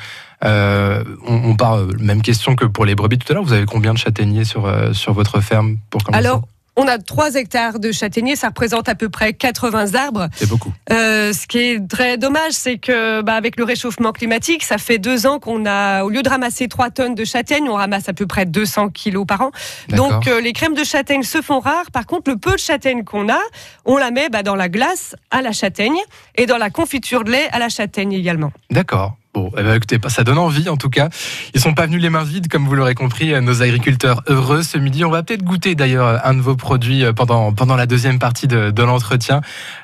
on, 0.43 1.03
on, 1.27 1.55
parle 1.55 1.95
même 1.99 2.23
question 2.23 2.55
que 2.55 2.65
pour 2.65 2.85
les 2.85 2.95
brebis 2.95 3.19
tout 3.19 3.31
à 3.31 3.35
l'heure. 3.35 3.43
Vous 3.43 3.53
avez 3.53 3.65
combien 3.65 3.93
de 3.93 3.99
châtaigniers 3.99 4.43
sur, 4.43 4.71
sur 4.93 5.13
votre 5.13 5.39
ferme 5.39 5.77
pour 5.91 6.03
commencer? 6.03 6.25
Alors, 6.25 6.47
on 6.77 6.87
a 6.87 6.99
3 6.99 7.35
hectares 7.35 7.79
de 7.79 7.91
châtaigniers, 7.91 8.35
ça 8.35 8.47
représente 8.47 8.87
à 8.87 8.95
peu 8.95 9.09
près 9.09 9.33
80 9.33 9.95
arbres. 9.95 10.27
C'est 10.35 10.47
beaucoup. 10.47 10.71
Euh, 10.91 11.33
ce 11.33 11.47
qui 11.47 11.57
est 11.57 11.87
très 11.87 12.17
dommage, 12.17 12.51
c'est 12.51 12.77
que 12.77 13.21
bah, 13.21 13.33
avec 13.33 13.57
le 13.57 13.63
réchauffement 13.63 14.11
climatique, 14.11 14.63
ça 14.63 14.77
fait 14.77 14.99
deux 14.99 15.25
ans 15.25 15.39
qu'on 15.39 15.65
a, 15.65 16.03
au 16.03 16.09
lieu 16.09 16.21
de 16.21 16.29
ramasser 16.29 16.67
3 16.67 16.91
tonnes 16.91 17.15
de 17.15 17.25
châtaignes, 17.25 17.67
on 17.67 17.73
ramasse 17.73 18.07
à 18.07 18.13
peu 18.13 18.27
près 18.27 18.45
200 18.45 18.89
kilos 18.89 19.25
par 19.25 19.41
an. 19.41 19.51
Donc 19.89 20.27
euh, 20.27 20.39
les 20.39 20.53
crèmes 20.53 20.75
de 20.75 20.83
châtaigne 20.83 21.23
se 21.23 21.41
font 21.41 21.59
rares. 21.59 21.91
Par 21.91 22.05
contre, 22.05 22.29
le 22.29 22.37
peu 22.37 22.51
de 22.51 22.57
châtaigne 22.57 23.03
qu'on 23.03 23.27
a, 23.27 23.39
on 23.85 23.97
la 23.97 24.11
met 24.11 24.29
bah, 24.29 24.43
dans 24.43 24.55
la 24.55 24.69
glace 24.69 25.15
à 25.31 25.41
la 25.41 25.51
châtaigne 25.51 25.97
et 26.35 26.45
dans 26.45 26.57
la 26.57 26.69
confiture 26.69 27.23
de 27.23 27.31
lait 27.31 27.49
à 27.51 27.59
la 27.59 27.69
châtaigne 27.69 28.13
également. 28.13 28.51
D'accord. 28.69 29.17
Bon, 29.37 29.51
eh 29.55 29.61
ben, 29.61 29.75
écoutez, 29.75 29.99
ça 30.07 30.23
donne 30.23 30.39
envie 30.39 30.67
en 30.67 30.77
tout 30.77 30.89
cas. 30.89 31.09
Ils 31.53 31.61
sont 31.61 31.75
pas 31.75 31.85
venus 31.85 32.01
les 32.01 32.09
mains 32.09 32.23
vides, 32.23 32.47
comme 32.47 32.65
vous 32.65 32.73
l'aurez 32.73 32.95
compris, 32.95 33.35
euh, 33.35 33.39
nos 33.39 33.61
agriculteurs 33.61 34.23
heureux 34.25 34.63
ce 34.63 34.79
midi. 34.79 35.05
On 35.05 35.11
va 35.11 35.21
peut-être 35.21 35.43
goûter 35.43 35.75
d'ailleurs 35.75 36.25
un 36.25 36.33
de 36.33 36.41
vos 36.41 36.55
produits 36.55 37.03
euh, 37.03 37.13
pendant, 37.13 37.53
pendant 37.53 37.75
la 37.75 37.85
deuxième 37.85 38.17
partie 38.17 38.47
de, 38.47 38.81
l'entretien. 38.81 39.41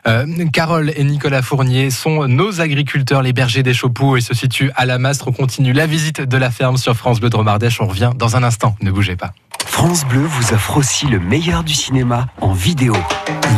Euh, 0.08 0.26
Carole 0.52 0.92
et 0.96 1.04
Nicolas 1.04 1.44
Fournier 1.44 1.92
sont 1.92 2.28
nos 2.28 2.62
agriculteurs, 2.62 3.22
les 3.22 3.32
bergers 3.32 3.62
des 3.62 3.76
Chopoux. 3.76 4.18
Ils 4.18 4.24
se 4.24 4.34
situent 4.34 4.72
à 4.76 4.88
la 4.88 4.98
Mastre. 4.98 5.28
On 5.28 5.34
continue 5.34 5.72
la 5.72 5.86
visite 5.86 6.20
de 6.20 6.38
la 6.38 6.50
ferme 6.50 6.78
sur 6.78 6.96
France 6.96 7.20
Bleu 7.20 7.30
Dromardèche. 7.30 7.80
On 7.80 7.86
revient 7.86 8.10
dans 8.16 8.36
un 8.36 8.42
instant. 8.42 8.76
Ne 8.82 8.90
bougez 8.90 9.18
pas. 9.18 9.34
France 9.68 10.04
Bleu 10.04 10.24
vous 10.24 10.52
offre 10.52 10.78
aussi 10.78 11.06
le 11.06 11.20
meilleur 11.20 11.64
du 11.64 11.76
cinéma 11.76 12.26
en 12.42 12.54
vidéo. 12.54 12.96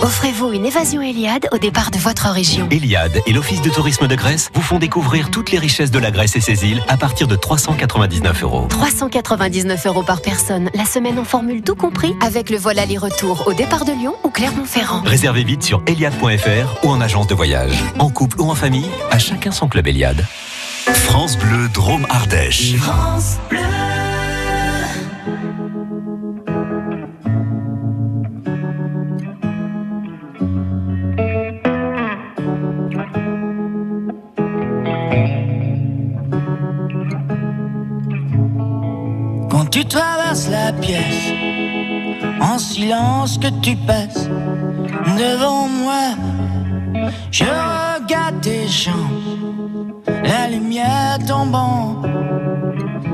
Offrez-vous 0.00 0.52
une 0.52 0.64
évasion 0.64 1.02
Eliade 1.02 1.48
au 1.50 1.58
départ 1.58 1.90
de 1.90 1.98
votre 1.98 2.28
région. 2.28 2.68
Eliade 2.70 3.20
et 3.26 3.32
l'Office 3.32 3.62
de 3.62 3.68
tourisme 3.68 4.06
de 4.06 4.14
Grèce 4.14 4.48
vous 4.54 4.62
font 4.62 4.78
découvrir 4.78 5.28
toutes 5.30 5.50
les 5.50 5.58
richesses 5.58 5.90
de 5.90 5.98
la 5.98 6.12
Grèce 6.12 6.36
et 6.36 6.40
ses 6.40 6.64
îles 6.64 6.82
à 6.86 6.96
partir 6.96 7.26
de 7.26 7.34
399 7.34 8.44
euros. 8.44 8.66
399 8.68 9.86
euros 9.86 10.04
par 10.04 10.22
personne, 10.22 10.70
la 10.74 10.84
semaine 10.84 11.18
en 11.18 11.24
formule 11.24 11.62
tout 11.62 11.74
compris, 11.74 12.14
avec 12.24 12.48
le 12.48 12.58
vol 12.58 12.78
aller-retour 12.78 13.48
au 13.48 13.54
départ 13.54 13.84
de 13.84 13.92
Lyon 13.92 14.14
ou 14.22 14.30
Clermont-Ferrand. 14.30 15.02
Réservez 15.04 15.42
vite 15.42 15.64
sur 15.64 15.82
eliade.fr 15.88 16.84
ou 16.84 16.90
en 16.90 17.00
agence 17.00 17.26
de 17.26 17.34
voyage. 17.34 17.82
En 17.98 18.08
couple 18.08 18.40
ou 18.40 18.48
en 18.48 18.54
famille, 18.54 18.88
à 19.10 19.18
chacun 19.18 19.50
son 19.50 19.68
club 19.68 19.88
Eliade. 19.88 20.24
France 20.92 21.36
Bleu 21.36 21.68
Drôme 21.74 22.06
Ardèche. 22.08 22.76
France 22.76 23.38
Bleu. 23.50 23.58
En 42.40 42.58
silence 42.58 43.38
que 43.38 43.48
tu 43.60 43.76
passes 43.76 44.28
devant 45.16 45.68
moi, 45.68 46.14
je 47.30 47.44
regarde 47.44 48.40
tes 48.40 48.66
jambes, 48.66 50.02
la 50.24 50.48
lumière 50.48 51.18
tombant 51.26 52.02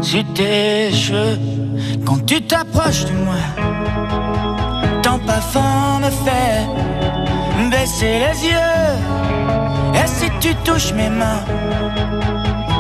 sur 0.01 0.25
tes 0.35 0.93
cheveux. 0.93 1.39
Quand 2.05 2.25
tu 2.27 2.43
t'approches 2.43 3.07
de 3.07 3.17
moi, 3.25 3.43
ton 5.03 5.19
parfum 5.21 6.01
me 6.01 6.11
fait 6.11 7.71
baisser 7.71 8.19
les 8.25 8.49
yeux. 8.49 8.95
Et 9.95 10.07
si 10.07 10.27
tu 10.41 10.55
touches 10.65 10.93
mes 10.93 11.11
mains, 11.11 11.45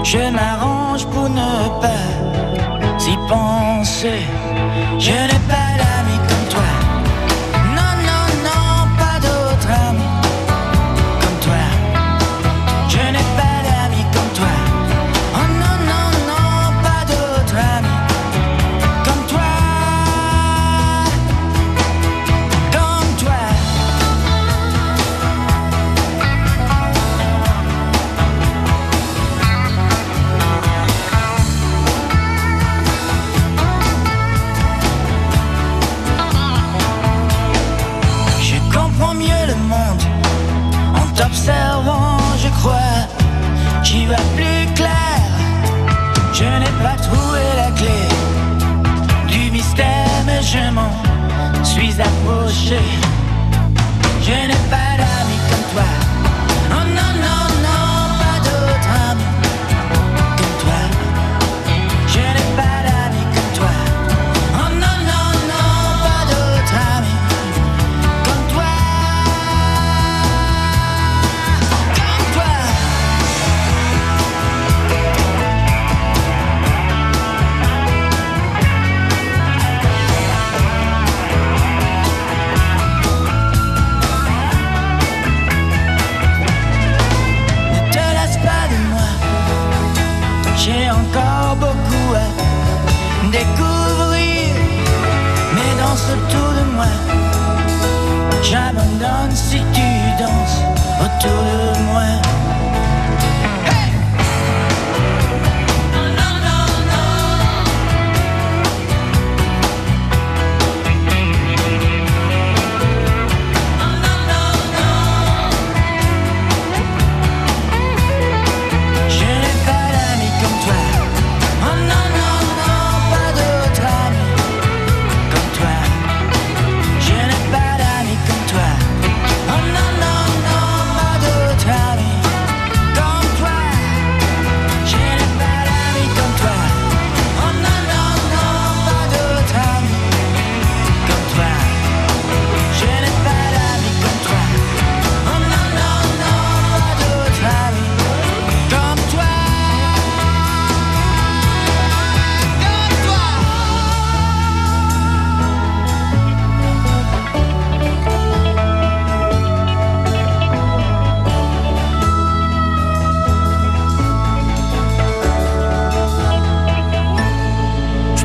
je 0.04 0.18
m'arrange 0.30 1.06
pour 1.06 1.28
ne 1.28 1.80
pas 1.80 2.33
y 3.08 3.16
penser. 3.28 4.22
Je 4.98 5.12
n'ai 5.12 5.40
pas 5.48 5.63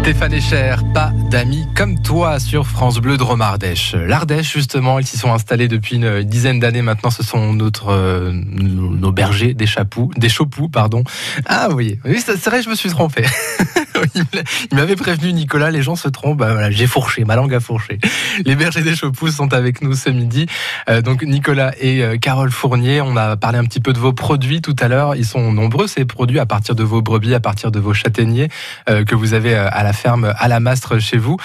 Stéphane 0.09 0.33
Echer, 0.33 0.75
pas 0.91 1.11
d'amis 1.29 1.67
comme 1.75 2.01
toi 2.01 2.39
sur 2.39 2.65
France 2.65 2.97
Bleu 2.97 3.15
de 3.15 3.21
Romardèche. 3.21 3.93
L'Ardèche, 3.93 4.51
justement, 4.51 4.97
ils 4.97 5.05
s'y 5.05 5.19
sont 5.19 5.31
installés 5.31 5.67
depuis 5.67 5.97
une 5.97 6.23
dizaine 6.23 6.59
d'années 6.59 6.81
maintenant. 6.81 7.11
Ce 7.11 7.21
sont 7.21 7.53
notre, 7.53 7.89
euh, 7.89 8.31
nos 8.33 9.11
bergers 9.11 9.53
des 9.53 9.67
chapoux, 9.67 10.09
des 10.17 10.27
chopoux, 10.27 10.67
pardon. 10.67 11.03
Ah 11.45 11.69
oui, 11.75 11.99
oui 12.05 12.23
c'est 12.25 12.43
vrai, 12.43 12.63
je 12.63 12.69
me 12.69 12.75
suis 12.75 12.89
trompé. 12.89 13.23
il 14.15 14.77
m'avait 14.77 14.95
prévenu, 14.95 15.33
Nicolas, 15.33 15.71
les 15.71 15.81
gens 15.81 15.95
se 15.95 16.07
trompent. 16.07 16.39
Bah, 16.39 16.71
j'ai 16.71 16.87
fourché, 16.87 17.25
ma 17.25 17.35
langue 17.35 17.53
a 17.53 17.59
fourché. 17.59 17.99
Les 18.45 18.55
bergers 18.55 18.81
des 18.81 18.95
chopoux 18.95 19.29
sont 19.29 19.53
avec 19.53 19.81
nous 19.81 19.93
ce 19.93 20.09
midi. 20.09 20.45
Euh, 20.89 21.01
donc 21.01 21.23
Nicolas 21.23 21.73
et 21.79 22.03
euh, 22.03 22.17
Carole 22.17 22.51
Fournier, 22.51 23.01
on 23.01 23.15
a 23.17 23.37
parlé 23.37 23.57
un 23.57 23.65
petit 23.65 23.79
peu 23.79 23.93
de 23.93 23.99
vos 23.99 24.13
produits 24.13 24.61
tout 24.61 24.75
à 24.79 24.87
l'heure. 24.87 25.15
Ils 25.15 25.25
sont 25.25 25.51
nombreux 25.51 25.87
ces 25.87 26.05
produits 26.05 26.39
à 26.39 26.45
partir 26.45 26.75
de 26.75 26.83
vos 26.83 27.01
brebis, 27.01 27.33
à 27.33 27.39
partir 27.39 27.71
de 27.71 27.79
vos 27.79 27.93
châtaigniers 27.93 28.49
que 28.87 29.15
vous 29.15 29.33
avez 29.33 29.55
à 29.55 29.83
la 29.83 29.93
ferme 29.93 30.33
à 30.37 30.47
la 30.47 30.59
Mastre 30.59 30.99
chez 30.99 31.17
vous. 31.17 31.37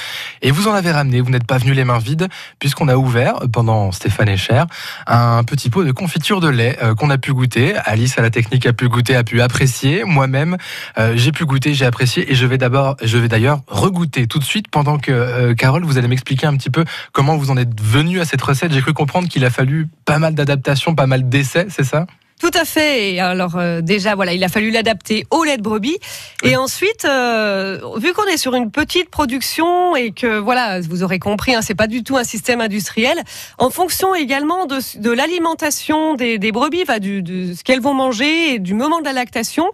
Et 0.43 0.51
vous 0.51 0.69
en 0.69 0.75
avez 0.75 0.91
ramené, 0.91 1.21
vous 1.21 1.31
n'êtes 1.31 1.47
pas 1.47 1.59
venu 1.59 1.73
les 1.73 1.85
mains 1.85 1.99
vides, 1.99 2.29
puisqu'on 2.59 2.89
a 2.89 2.97
ouvert, 2.97 3.41
pendant 3.53 3.93
Stéphane 3.93 4.29
et 4.29 4.37
Cher, 4.37 4.67
un 5.07 5.45
petit 5.45 5.71
pot 5.71 5.85
de 5.85 5.93
confiture 5.93 6.41
de 6.41 6.49
lait 6.49 6.79
euh, 6.83 6.95
qu'on 6.95 7.11
a 7.11 7.19
pu 7.19 7.33
goûter. 7.33 7.75
Alice 7.85 8.19
à 8.19 8.23
la 8.23 8.31
technique 8.31 8.67
a 8.67 8.73
pu 8.73 8.89
goûter, 8.89 9.17
a 9.17 9.25
pu 9.25 9.41
apprécier. 9.41 10.05
Moi-même, 10.05 10.57
euh, 10.99 11.13
j'ai 11.17 11.33
pu 11.33 11.45
goûter, 11.45 11.75
j'ai 11.75 11.87
apprécié. 11.87 12.31
Et 12.31 12.35
je 12.35 12.47
d'abord, 12.59 12.97
je 13.03 13.19
vais 13.19 13.29
d'ailleurs 13.29 13.61
regoûter 13.67 14.27
tout 14.27 14.39
de 14.39 14.45
suite 14.45 14.69
pendant 14.69 14.99
que 14.99 15.13
euh, 15.13 15.55
Carole, 15.55 15.85
vous 15.85 15.99
allez 15.99 16.09
m'expliquer 16.09 16.47
un 16.47 16.57
petit 16.57 16.71
peu 16.71 16.85
comment 17.13 17.37
vous 17.37 17.51
en 17.51 17.57
êtes 17.57 17.81
venu 17.81 18.21
à 18.21 18.25
cette 18.25 18.43
recette. 18.43 18.73
J'ai 18.73 18.81
cru 18.81 18.93
comprendre 18.93 19.29
qu'il 19.29 19.45
a 19.45 19.51
fallu 19.51 19.89
pas 20.05 20.19
mal 20.19 20.35
d'adaptations, 20.35 20.95
pas 20.95 21.07
mal 21.07 21.29
d'essais, 21.29 21.67
c'est 21.69 21.85
ça? 21.85 22.07
Tout 22.41 22.51
à 22.53 22.65
fait. 22.65 23.19
alors 23.21 23.57
euh, 23.57 23.81
déjà, 23.81 24.15
voilà, 24.15 24.35
il 24.35 24.43
a 24.45 24.49
fallu 24.49 24.71
l'adapter 24.71 25.25
au 25.31 25.45
lait 25.45 25.57
de 25.57 25.63
brebis. 25.63 25.99
Et 26.43 26.57
ensuite, 26.57 27.05
euh, 27.05 27.79
vu 27.97 28.13
qu'on 28.13 28.27
est 28.27 28.37
sur 28.37 28.55
une 28.55 28.71
petite 28.71 29.09
production 29.09 29.95
et 29.97 30.11
que 30.11 30.39
voilà, 30.39 30.81
vous 30.81 31.03
aurez 31.03 31.19
compris, 31.19 31.55
hein, 31.55 31.63
c'est 31.63 31.75
pas 31.75 31.87
du 31.87 32.03
tout 32.03 32.17
un 32.17 32.25
système 32.25 32.61
industriel. 32.61 33.19
En 33.59 33.71
fonction 33.71 34.15
également 34.15 34.67
de, 34.67 34.79
de 34.99 35.11
l'alimentation 35.11 36.15
des, 36.17 36.39
des, 36.39 36.53
brebis, 36.53 36.85
va 36.85 36.99
du, 36.99 37.23
de 37.23 37.55
ce 37.55 37.63
qu'elles 37.63 37.81
vont 37.81 37.95
manger 37.95 38.55
et 38.55 38.59
du 38.59 38.75
moment 38.75 38.99
de 38.99 39.05
la 39.05 39.13
lactation, 39.13 39.71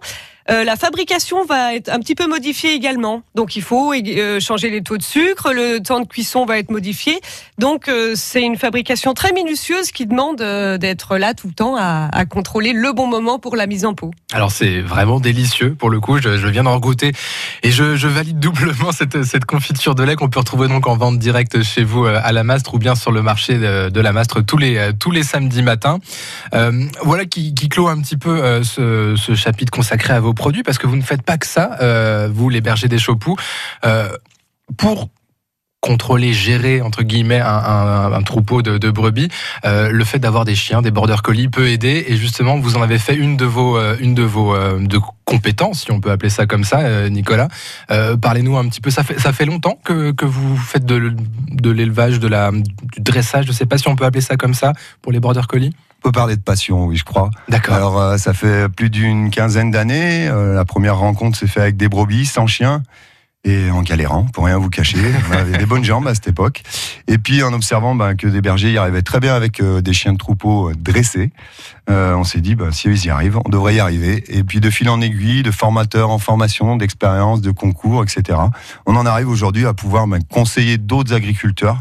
euh, 0.51 0.63
la 0.65 0.75
fabrication 0.75 1.45
va 1.45 1.75
être 1.75 1.89
un 1.89 1.99
petit 1.99 2.15
peu 2.15 2.27
modifiée 2.27 2.73
également. 2.73 3.23
Donc 3.35 3.55
il 3.55 3.61
faut 3.61 3.93
euh, 3.93 4.39
changer 4.39 4.69
les 4.69 4.81
taux 4.81 4.97
de 4.97 5.03
sucre, 5.03 5.53
le 5.53 5.79
temps 5.79 6.01
de 6.01 6.07
cuisson 6.07 6.45
va 6.45 6.57
être 6.57 6.71
modifié. 6.71 7.19
Donc 7.57 7.87
euh, 7.87 8.13
c'est 8.15 8.41
une 8.41 8.57
fabrication 8.57 9.13
très 9.13 9.31
minutieuse 9.31 9.91
qui 9.91 10.05
demande 10.05 10.37
d'être 10.79 11.17
là 11.17 11.33
tout 11.33 11.47
le 11.47 11.53
temps 11.53 11.75
à, 11.77 12.09
contrôler 12.29 12.73
le 12.73 12.93
bon 12.93 13.07
moment 13.07 13.39
pour 13.39 13.55
la 13.55 13.67
mise 13.67 13.85
en 13.85 13.93
pot. 13.93 14.11
Alors 14.31 14.51
c'est 14.51 14.81
vraiment 14.81 15.19
délicieux 15.19 15.73
pour 15.73 15.89
le 15.89 15.99
coup, 15.99 16.19
je, 16.19 16.29
viens 16.47 16.63
d'en 16.63 16.79
goûter 16.79 17.13
et 17.63 17.71
je, 17.71 18.07
valide 18.07 18.39
doublement 18.39 18.91
cette, 18.91 19.45
confiture 19.45 19.95
de 19.95 20.03
lait 20.03 20.15
qu'on 20.15 20.29
peut 20.29 20.39
retrouver 20.39 20.67
donc 20.67 20.87
en 20.87 20.95
vente 20.95 21.17
directe 21.17 21.63
chez 21.63 21.83
vous 21.83 22.05
à 22.05 22.31
la 22.31 22.43
Mastre 22.43 22.73
ou 22.73 22.79
bien 22.79 22.95
sur 22.95 23.11
le 23.11 23.21
marché 23.21 23.57
de, 23.57 23.99
la 23.99 24.11
Mastre 24.11 24.43
tous 24.43 24.57
les, 24.57 24.91
tous 24.99 25.11
les 25.11 25.23
samedis 25.23 25.63
matins. 25.63 25.99
voilà 27.03 27.25
qui, 27.25 27.53
clôt 27.69 27.87
un 27.87 27.99
petit 28.01 28.17
peu 28.17 28.63
ce, 28.63 29.15
ce 29.17 29.35
chapitre 29.35 29.71
consacré 29.71 30.13
à 30.13 30.19
vos 30.19 30.33
produits 30.41 30.63
parce 30.63 30.79
que 30.79 30.87
vous 30.87 30.95
ne 30.95 31.03
faites 31.03 31.21
pas 31.21 31.37
que 31.37 31.45
ça, 31.45 31.77
euh, 31.81 32.27
vous 32.33 32.49
les 32.49 32.61
bergers 32.61 32.87
des 32.87 32.97
Chopoux, 32.97 33.35
euh, 33.85 34.09
pour 34.75 35.07
contrôler, 35.81 36.33
gérer 36.33 36.81
entre 36.81 37.03
guillemets 37.03 37.41
un, 37.43 38.21
troupeau 38.23 38.63
de, 38.63 38.89
brebis, 38.89 39.29
euh, 39.65 39.91
le 39.91 40.03
fait 40.03 40.17
d'avoir 40.17 40.43
des 40.45 40.55
chiens, 40.55 40.81
des 40.81 40.89
border 40.89 41.17
collies 41.23 41.47
peut 41.47 41.67
aider. 41.69 42.05
Et 42.07 42.17
justement, 42.17 42.57
vous 42.59 42.75
en 42.75 42.81
avez 42.81 42.97
fait 42.97 43.15
une 43.15 43.37
de 43.37 43.45
vos, 43.45 43.79
une 43.99 44.15
de 44.15 44.23
vos 44.23 44.55
de 44.79 44.99
compétences, 45.25 45.83
si 45.83 45.91
on 45.91 45.99
peut 45.99 46.11
appeler 46.11 46.29
ça 46.29 46.45
comme 46.45 46.63
ça, 46.63 47.09
Nicolas. 47.09 47.47
Parlez-nous 48.21 48.57
un 48.57 48.67
petit 48.67 48.81
peu. 48.81 48.91
Ça 48.91 49.03
fait 49.03 49.19
ça 49.19 49.33
fait 49.33 49.45
longtemps 49.45 49.79
que, 49.83 50.11
que 50.11 50.25
vous 50.25 50.55
faites 50.55 50.85
de, 50.85 51.15
de 51.49 51.71
l'élevage, 51.71 52.19
de 52.19 52.27
la 52.27 52.51
du 52.51 52.99
dressage. 52.99 53.45
Je 53.45 53.51
ne 53.51 53.55
sais 53.55 53.65
pas 53.65 53.79
si 53.79 53.87
on 53.87 53.95
peut 53.95 54.05
appeler 54.05 54.21
ça 54.21 54.37
comme 54.37 54.53
ça 54.53 54.73
pour 55.01 55.11
les 55.11 55.19
border 55.19 55.47
collies? 55.49 55.73
On 56.03 56.09
peut 56.09 56.13
parler 56.13 56.35
de 56.35 56.41
passion, 56.41 56.85
oui, 56.85 56.97
je 56.97 57.03
crois. 57.03 57.29
D'accord. 57.47 57.75
Alors, 57.75 58.01
euh, 58.01 58.17
ça 58.17 58.33
fait 58.33 58.67
plus 58.69 58.89
d'une 58.89 59.29
quinzaine 59.29 59.69
d'années. 59.69 60.27
Euh, 60.27 60.55
la 60.55 60.65
première 60.65 60.97
rencontre 60.97 61.37
s'est 61.37 61.45
faite 61.45 61.61
avec 61.61 61.77
des 61.77 61.89
brebis, 61.89 62.25
sans 62.25 62.47
chien, 62.47 62.81
et 63.43 63.69
en 63.69 63.83
galérant, 63.83 64.23
pour 64.33 64.45
rien 64.45 64.57
vous 64.57 64.71
cacher. 64.71 64.97
On 65.29 65.33
avait 65.33 65.59
des 65.59 65.67
bonnes 65.67 65.83
jambes 65.83 66.07
à 66.07 66.15
cette 66.15 66.27
époque. 66.27 66.63
Et 67.07 67.19
puis, 67.19 67.43
en 67.43 67.53
observant 67.53 67.93
ben, 67.93 68.15
que 68.15 68.25
des 68.25 68.41
bergers 68.41 68.71
y 68.71 68.79
arrivaient 68.79 69.03
très 69.03 69.19
bien 69.19 69.35
avec 69.35 69.59
euh, 69.59 69.81
des 69.81 69.93
chiens 69.93 70.13
de 70.13 70.17
troupeau 70.17 70.71
dressés, 70.73 71.29
on 71.87 72.23
s'est 72.23 72.41
dit, 72.41 72.55
ben, 72.55 72.71
si 72.71 72.87
ils 72.87 73.05
y 73.05 73.09
arrivent, 73.11 73.37
on 73.45 73.49
devrait 73.49 73.75
y 73.75 73.79
arriver. 73.79 74.23
Et 74.29 74.43
puis, 74.43 74.59
de 74.59 74.71
fil 74.71 74.89
en 74.89 75.01
aiguille, 75.01 75.43
de 75.43 75.51
formateurs 75.51 76.09
en 76.09 76.17
formation, 76.17 76.77
d'expérience, 76.77 77.41
de 77.41 77.51
concours, 77.51 78.01
etc., 78.01 78.39
on 78.87 78.95
en 78.95 79.05
arrive 79.05 79.29
aujourd'hui 79.29 79.67
à 79.67 79.75
pouvoir 79.75 80.07
ben, 80.07 80.19
conseiller 80.23 80.79
d'autres 80.79 81.13
agriculteurs 81.13 81.77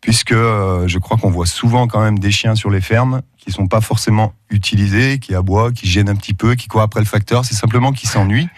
puisque 0.00 0.32
je 0.32 0.98
crois 0.98 1.16
qu'on 1.16 1.30
voit 1.30 1.44
souvent 1.44 1.88
quand 1.88 2.00
même 2.00 2.18
des 2.20 2.30
chiens 2.30 2.54
sur 2.54 2.70
les 2.70 2.80
fermes 2.80 3.20
qui 3.48 3.54
sont 3.54 3.66
pas 3.66 3.80
forcément 3.80 4.34
utilisés, 4.50 5.18
qui 5.18 5.34
aboient, 5.34 5.72
qui 5.72 5.88
gênent 5.88 6.08
un 6.08 6.16
petit 6.16 6.34
peu, 6.34 6.54
qui 6.54 6.68
courent 6.68 6.82
après 6.82 7.00
le 7.00 7.06
facteur. 7.06 7.44
C'est 7.44 7.54
simplement 7.54 7.92
qu'ils 7.92 8.08
s'ennuient. 8.08 8.48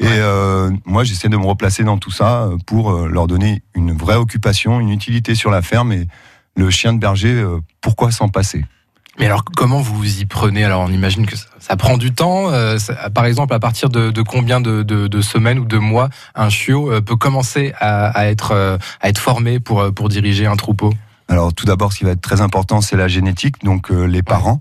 Et 0.00 0.06
euh, 0.08 0.70
moi, 0.84 1.04
j'essaie 1.04 1.28
de 1.28 1.36
me 1.36 1.46
replacer 1.46 1.84
dans 1.84 1.98
tout 1.98 2.10
ça 2.10 2.50
pour 2.66 2.90
euh, 2.90 3.08
leur 3.08 3.26
donner 3.26 3.62
une 3.74 3.96
vraie 3.96 4.16
occupation, 4.16 4.80
une 4.80 4.90
utilité 4.90 5.34
sur 5.34 5.50
la 5.50 5.62
ferme. 5.62 5.92
Et 5.92 6.08
le 6.56 6.70
chien 6.70 6.92
de 6.92 6.98
berger, 6.98 7.32
euh, 7.32 7.60
pourquoi 7.80 8.10
s'en 8.10 8.28
passer? 8.28 8.64
Mais 9.18 9.26
alors, 9.26 9.44
comment 9.44 9.80
vous 9.80 9.94
vous 9.94 10.20
y 10.20 10.24
prenez? 10.24 10.64
Alors, 10.64 10.80
on 10.80 10.88
imagine 10.88 11.24
que 11.24 11.36
ça, 11.36 11.76
prend 11.76 11.96
du 11.96 12.12
temps. 12.12 12.52
Euh, 12.52 12.78
par 13.14 13.26
exemple, 13.26 13.54
à 13.54 13.60
partir 13.60 13.88
de, 13.88 14.22
combien 14.22 14.60
de, 14.60 15.20
semaines 15.20 15.60
ou 15.60 15.64
de 15.64 15.78
mois 15.78 16.08
un 16.34 16.48
chiot 16.48 16.90
euh, 16.90 17.00
peut 17.00 17.16
commencer 17.16 17.72
à, 17.78 18.26
être, 18.26 18.52
euh, 18.52 18.76
à 19.00 19.08
être 19.08 19.18
formé 19.18 19.60
pour, 19.60 19.92
pour 19.94 20.08
diriger 20.08 20.46
un 20.46 20.56
troupeau? 20.56 20.92
Alors, 21.28 21.52
tout 21.52 21.66
d'abord, 21.66 21.92
ce 21.92 21.98
qui 21.98 22.04
va 22.04 22.10
être 22.10 22.20
très 22.20 22.40
important, 22.40 22.80
c'est 22.80 22.96
la 22.96 23.08
génétique, 23.08 23.64
donc 23.64 23.90
les 23.90 24.22
parents. 24.22 24.60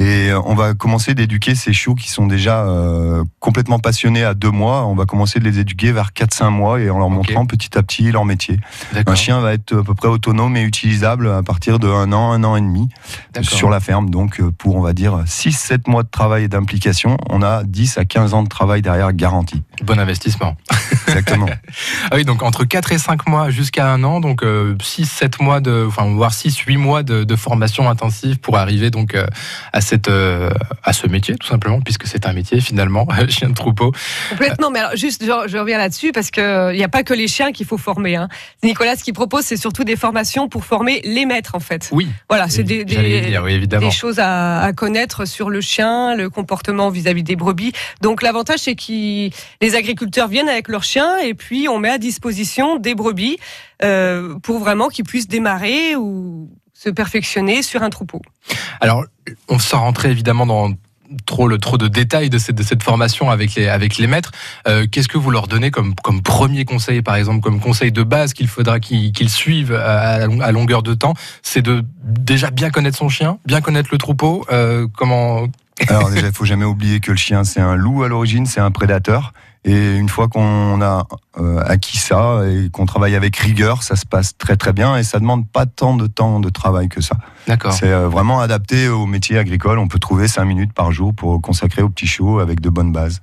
Et 0.00 0.30
euh, 0.30 0.40
on 0.46 0.54
va 0.54 0.72
commencer 0.72 1.12
d'éduquer 1.12 1.54
ces 1.54 1.74
chiots 1.74 1.94
qui 1.94 2.08
sont 2.08 2.26
déjà 2.26 2.64
euh, 2.64 3.22
complètement 3.38 3.78
passionnés 3.78 4.24
à 4.24 4.32
deux 4.32 4.50
mois. 4.50 4.86
On 4.86 4.94
va 4.94 5.04
commencer 5.04 5.38
de 5.40 5.44
les 5.44 5.58
éduquer 5.58 5.92
vers 5.92 6.12
4-5 6.12 6.48
mois 6.48 6.80
et 6.80 6.88
en 6.88 6.98
leur 6.98 7.10
montrant 7.10 7.44
petit 7.44 7.76
à 7.76 7.82
petit 7.82 8.10
leur 8.10 8.24
métier. 8.24 8.58
Un 9.06 9.14
chien 9.14 9.40
va 9.40 9.52
être 9.52 9.76
à 9.76 9.82
peu 9.82 9.94
près 9.94 10.08
autonome 10.08 10.56
et 10.56 10.62
utilisable 10.62 11.30
à 11.30 11.42
partir 11.42 11.78
de 11.78 11.86
un 11.86 12.14
an, 12.14 12.32
un 12.32 12.42
an 12.44 12.56
et 12.56 12.62
demi 12.62 12.88
sur 13.42 13.68
la 13.68 13.78
ferme. 13.78 14.08
Donc 14.08 14.40
euh, 14.40 14.50
pour 14.50 14.76
on 14.76 14.80
va 14.80 14.94
dire 14.94 15.24
6-7 15.26 15.90
mois 15.90 16.02
de 16.02 16.08
travail 16.08 16.44
et 16.44 16.48
d'implication, 16.48 17.18
on 17.28 17.42
a 17.42 17.62
10 17.64 17.98
à 17.98 18.06
15 18.06 18.32
ans 18.32 18.42
de 18.42 18.48
travail 18.48 18.80
derrière 18.80 19.12
garanti. 19.12 19.62
Bon 19.82 19.98
investissement. 19.98 20.56
Exactement. 21.08 21.46
ah 22.10 22.14
oui, 22.14 22.24
donc 22.24 22.42
entre 22.42 22.64
4 22.64 22.92
et 22.92 22.98
5 22.98 23.28
mois 23.28 23.50
jusqu'à 23.50 23.92
un 23.92 24.02
an, 24.02 24.20
donc 24.20 24.42
6-7 24.44 25.42
mois 25.42 25.60
de, 25.60 25.84
enfin 25.86 26.04
voire 26.04 26.32
6-8 26.32 26.78
mois 26.78 27.02
de, 27.02 27.24
de, 27.24 27.36
formation 27.36 27.90
intensive 27.90 28.38
pour 28.38 28.56
arriver 28.56 28.90
donc 28.90 29.14
à 29.72 29.80
euh, 30.08 30.50
à 30.82 30.92
ce 30.92 31.06
métier, 31.06 31.36
tout 31.36 31.46
simplement, 31.46 31.80
puisque 31.80 32.06
c'est 32.06 32.26
un 32.26 32.32
métier 32.32 32.60
finalement, 32.60 33.06
chien 33.28 33.48
de 33.48 33.54
troupeau. 33.54 33.92
Complètement, 34.30 34.70
mais 34.70 34.80
alors 34.80 34.96
juste, 34.96 35.24
je, 35.24 35.58
reviens 35.58 35.78
là-dessus 35.78 36.12
parce 36.12 36.30
qu'il 36.30 36.72
n'y 36.74 36.84
a 36.84 36.88
pas 36.88 37.02
que 37.02 37.14
les 37.14 37.28
chiens 37.28 37.52
qu'il 37.52 37.66
faut 37.66 37.78
former. 37.78 38.16
Hein. 38.16 38.28
Nicolas, 38.62 38.96
ce 38.96 39.04
qu'il 39.04 39.14
propose, 39.14 39.44
c'est 39.44 39.56
surtout 39.56 39.84
des 39.84 39.96
formations 39.96 40.48
pour 40.48 40.64
former 40.64 41.00
les 41.04 41.26
maîtres, 41.26 41.54
en 41.54 41.60
fait. 41.60 41.88
Oui. 41.92 42.08
Voilà, 42.28 42.48
c'est 42.48 42.62
des, 42.62 42.84
des, 42.84 43.90
choses 43.90 44.18
à, 44.18 44.72
connaître 44.76 45.24
sur 45.24 45.50
le 45.50 45.60
chien, 45.60 46.14
le 46.14 46.30
comportement 46.30 46.90
vis-à-vis 46.90 47.22
des 47.22 47.36
brebis. 47.36 47.72
Donc 48.00 48.22
l'avantage, 48.22 48.60
c'est 48.60 48.74
que 48.74 49.30
les 49.60 49.74
agriculteurs 49.74 50.28
viennent 50.28 50.48
avec 50.48 50.68
leurs 50.68 50.84
chiens 50.84 51.18
et 51.18 51.34
puis 51.34 51.68
on 51.68 51.78
met 51.78 51.90
à 51.90 51.98
disposition 51.98 52.76
des 52.76 52.94
brebis 52.94 53.38
euh, 53.82 54.38
pour 54.40 54.58
vraiment 54.58 54.88
qu'ils 54.88 55.04
puissent 55.04 55.28
démarrer 55.28 55.96
ou 55.96 56.50
se 56.82 56.88
perfectionner 56.88 57.62
sur 57.62 57.82
un 57.82 57.90
troupeau. 57.90 58.22
Alors, 58.80 59.04
on 59.48 59.58
s'en 59.58 59.80
rentrer 59.80 60.10
évidemment 60.10 60.46
dans 60.46 60.70
trop 61.26 61.48
le 61.48 61.58
trop 61.58 61.76
de 61.76 61.88
détails 61.88 62.30
de 62.30 62.38
cette, 62.38 62.56
de 62.56 62.62
cette 62.62 62.82
formation 62.82 63.30
avec 63.30 63.54
les 63.54 63.68
avec 63.68 63.98
les 63.98 64.06
maîtres. 64.06 64.32
Euh, 64.66 64.86
qu'est-ce 64.90 65.08
que 65.08 65.18
vous 65.18 65.30
leur 65.30 65.46
donnez 65.46 65.70
comme 65.70 65.94
comme 65.96 66.22
premier 66.22 66.64
conseil, 66.64 67.02
par 67.02 67.16
exemple, 67.16 67.40
comme 67.40 67.60
conseil 67.60 67.92
de 67.92 68.02
base 68.02 68.32
qu'il 68.32 68.48
faudra 68.48 68.80
qu'ils 68.80 69.28
suivent 69.28 69.74
à, 69.74 70.26
longueur 70.52 70.82
de 70.82 70.94
temps, 70.94 71.14
c'est 71.42 71.62
de 71.62 71.84
déjà 72.02 72.50
bien 72.50 72.70
connaître 72.70 72.96
son 72.96 73.10
chien, 73.10 73.38
bien 73.44 73.60
connaître 73.60 73.90
le 73.92 73.98
troupeau. 73.98 74.46
Euh, 74.50 74.86
comment? 74.96 75.48
Alors 75.88 76.10
déjà, 76.10 76.28
il 76.28 76.32
faut 76.32 76.44
jamais 76.44 76.64
oublier 76.64 77.00
que 77.00 77.10
le 77.10 77.16
chien 77.18 77.44
c'est 77.44 77.60
un 77.60 77.74
loup 77.74 78.04
à 78.04 78.08
l'origine, 78.08 78.46
c'est 78.46 78.60
un 78.60 78.70
prédateur. 78.70 79.34
Et 79.64 79.96
une 79.96 80.08
fois 80.08 80.28
qu'on 80.28 80.80
a 80.80 81.06
euh, 81.38 81.62
acquis 81.66 81.98
ça 81.98 82.42
et 82.48 82.70
qu'on 82.70 82.86
travaille 82.86 83.14
avec 83.14 83.36
rigueur, 83.36 83.82
ça 83.82 83.94
se 83.94 84.06
passe 84.06 84.36
très 84.38 84.56
très 84.56 84.72
bien 84.72 84.96
et 84.96 85.02
ça 85.02 85.18
demande 85.20 85.46
pas 85.46 85.66
tant 85.66 85.96
de 85.96 86.06
temps 86.06 86.40
de 86.40 86.48
travail 86.48 86.88
que 86.88 87.02
ça. 87.02 87.16
D'accord. 87.46 87.72
C'est 87.72 87.92
euh, 87.92 88.08
vraiment 88.08 88.40
adapté 88.40 88.88
au 88.88 89.04
métier 89.04 89.36
agricole. 89.36 89.78
On 89.78 89.88
peut 89.88 89.98
trouver 89.98 90.28
5 90.28 90.44
minutes 90.44 90.72
par 90.72 90.92
jour 90.92 91.14
pour 91.14 91.42
consacrer 91.42 91.82
au 91.82 91.90
petit 91.90 92.06
chiot 92.06 92.38
avec 92.38 92.60
de 92.60 92.70
bonnes 92.70 92.92
bases. 92.92 93.20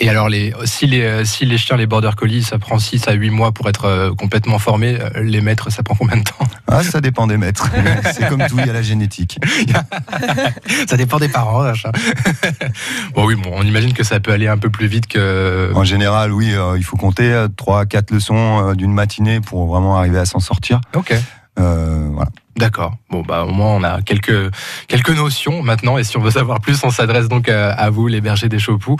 Et 0.00 0.08
alors, 0.08 0.28
les, 0.28 0.52
si, 0.64 0.86
les, 0.86 1.24
si 1.24 1.44
les 1.44 1.58
chiens, 1.58 1.76
les 1.76 1.86
border 1.86 2.10
collies, 2.16 2.44
ça 2.44 2.58
prend 2.60 2.78
6 2.78 3.08
à 3.08 3.14
8 3.14 3.30
mois 3.30 3.50
pour 3.50 3.68
être 3.68 3.86
euh, 3.86 4.14
complètement 4.14 4.60
formés, 4.60 4.96
euh, 5.00 5.22
les 5.22 5.40
maîtres, 5.40 5.72
ça 5.72 5.82
prend 5.82 5.96
combien 5.96 6.18
de 6.18 6.22
temps? 6.22 6.46
Ah, 6.68 6.84
ça 6.84 7.00
dépend 7.00 7.26
des 7.26 7.36
maîtres. 7.36 7.68
C'est 8.14 8.28
comme 8.28 8.46
tout, 8.46 8.56
il 8.58 8.66
y 8.66 8.70
a 8.70 8.72
la 8.72 8.82
génétique. 8.82 9.40
ça 10.88 10.96
dépend 10.96 11.18
des 11.18 11.28
parents. 11.28 11.64
bon, 13.14 13.26
oui, 13.26 13.34
bon, 13.34 13.50
on 13.52 13.62
imagine 13.62 13.92
que 13.92 14.04
ça 14.04 14.20
peut 14.20 14.30
aller 14.30 14.46
un 14.46 14.58
peu 14.58 14.70
plus 14.70 14.86
vite 14.86 15.08
que. 15.08 15.72
En 15.74 15.82
général, 15.82 16.32
oui, 16.32 16.52
euh, 16.54 16.76
il 16.76 16.84
faut 16.84 16.96
compter 16.96 17.46
3 17.56 17.80
à 17.80 17.86
4 17.86 18.12
leçons 18.12 18.74
d'une 18.74 18.92
matinée 18.92 19.40
pour 19.40 19.66
vraiment 19.66 19.96
arriver 19.96 20.18
à 20.18 20.26
s'en 20.26 20.40
sortir. 20.40 20.80
Ok. 20.94 21.12
voilà. 21.56 22.30
D'accord. 22.58 22.96
Bon, 23.08 23.22
bah, 23.22 23.44
au 23.44 23.52
moins, 23.52 23.76
on 23.76 23.84
a 23.84 24.02
quelques, 24.02 24.52
quelques 24.88 25.10
notions 25.10 25.62
maintenant. 25.62 25.96
Et 25.96 26.02
si 26.02 26.16
on 26.16 26.20
veut 26.20 26.32
savoir 26.32 26.60
plus, 26.60 26.82
on 26.82 26.90
s'adresse 26.90 27.28
donc 27.28 27.48
à, 27.48 27.88
vous, 27.90 28.08
les 28.08 28.20
bergers 28.20 28.48
des 28.48 28.58
Chopoux. 28.58 28.96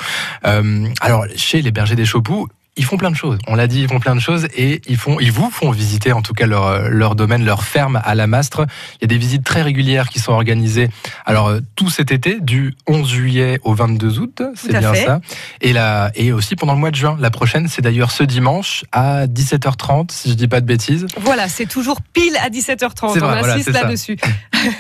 Euh, 0.46 0.86
alors, 1.00 1.26
chez 1.34 1.60
les 1.60 1.72
bergers 1.72 1.96
des 1.96 2.04
Chopoux, 2.04 2.46
ils 2.78 2.84
font 2.84 2.96
plein 2.96 3.10
de 3.10 3.16
choses. 3.16 3.38
On 3.46 3.54
l'a 3.54 3.66
dit, 3.66 3.82
ils 3.82 3.88
font 3.88 4.00
plein 4.00 4.14
de 4.14 4.20
choses 4.20 4.46
et 4.56 4.80
ils 4.86 4.96
font, 4.96 5.18
ils 5.20 5.32
vous 5.32 5.50
font 5.50 5.70
visiter 5.70 6.12
en 6.12 6.22
tout 6.22 6.32
cas 6.32 6.46
leur, 6.46 6.88
leur 6.88 7.14
domaine, 7.14 7.44
leur 7.44 7.64
ferme 7.64 8.00
à 8.04 8.14
la 8.14 8.26
Mastre. 8.26 8.66
Il 8.94 9.02
y 9.02 9.04
a 9.04 9.08
des 9.08 9.18
visites 9.18 9.44
très 9.44 9.62
régulières 9.62 10.08
qui 10.08 10.18
sont 10.18 10.32
organisées. 10.32 10.88
Alors 11.26 11.48
euh, 11.48 11.60
tout 11.76 11.90
cet 11.90 12.12
été, 12.12 12.40
du 12.40 12.74
11 12.86 13.08
juillet 13.08 13.60
au 13.62 13.74
22 13.74 14.18
août, 14.18 14.42
c'est 14.54 14.78
bien 14.78 14.94
ça. 14.94 15.20
Et 15.60 15.72
là, 15.72 16.10
et 16.14 16.32
aussi 16.32 16.56
pendant 16.56 16.74
le 16.74 16.80
mois 16.80 16.90
de 16.90 16.96
juin. 16.96 17.16
La 17.20 17.30
prochaine, 17.30 17.68
c'est 17.68 17.82
d'ailleurs 17.82 18.10
ce 18.10 18.22
dimanche 18.22 18.84
à 18.92 19.26
17h30, 19.26 20.12
si 20.12 20.30
je 20.30 20.34
dis 20.34 20.48
pas 20.48 20.60
de 20.60 20.66
bêtises. 20.66 21.06
Voilà, 21.20 21.48
c'est 21.48 21.66
toujours 21.66 22.00
pile 22.00 22.36
à 22.42 22.48
17h30. 22.48 23.18
on 23.20 23.24
insiste 23.24 23.70
là-dessus. 23.70 24.16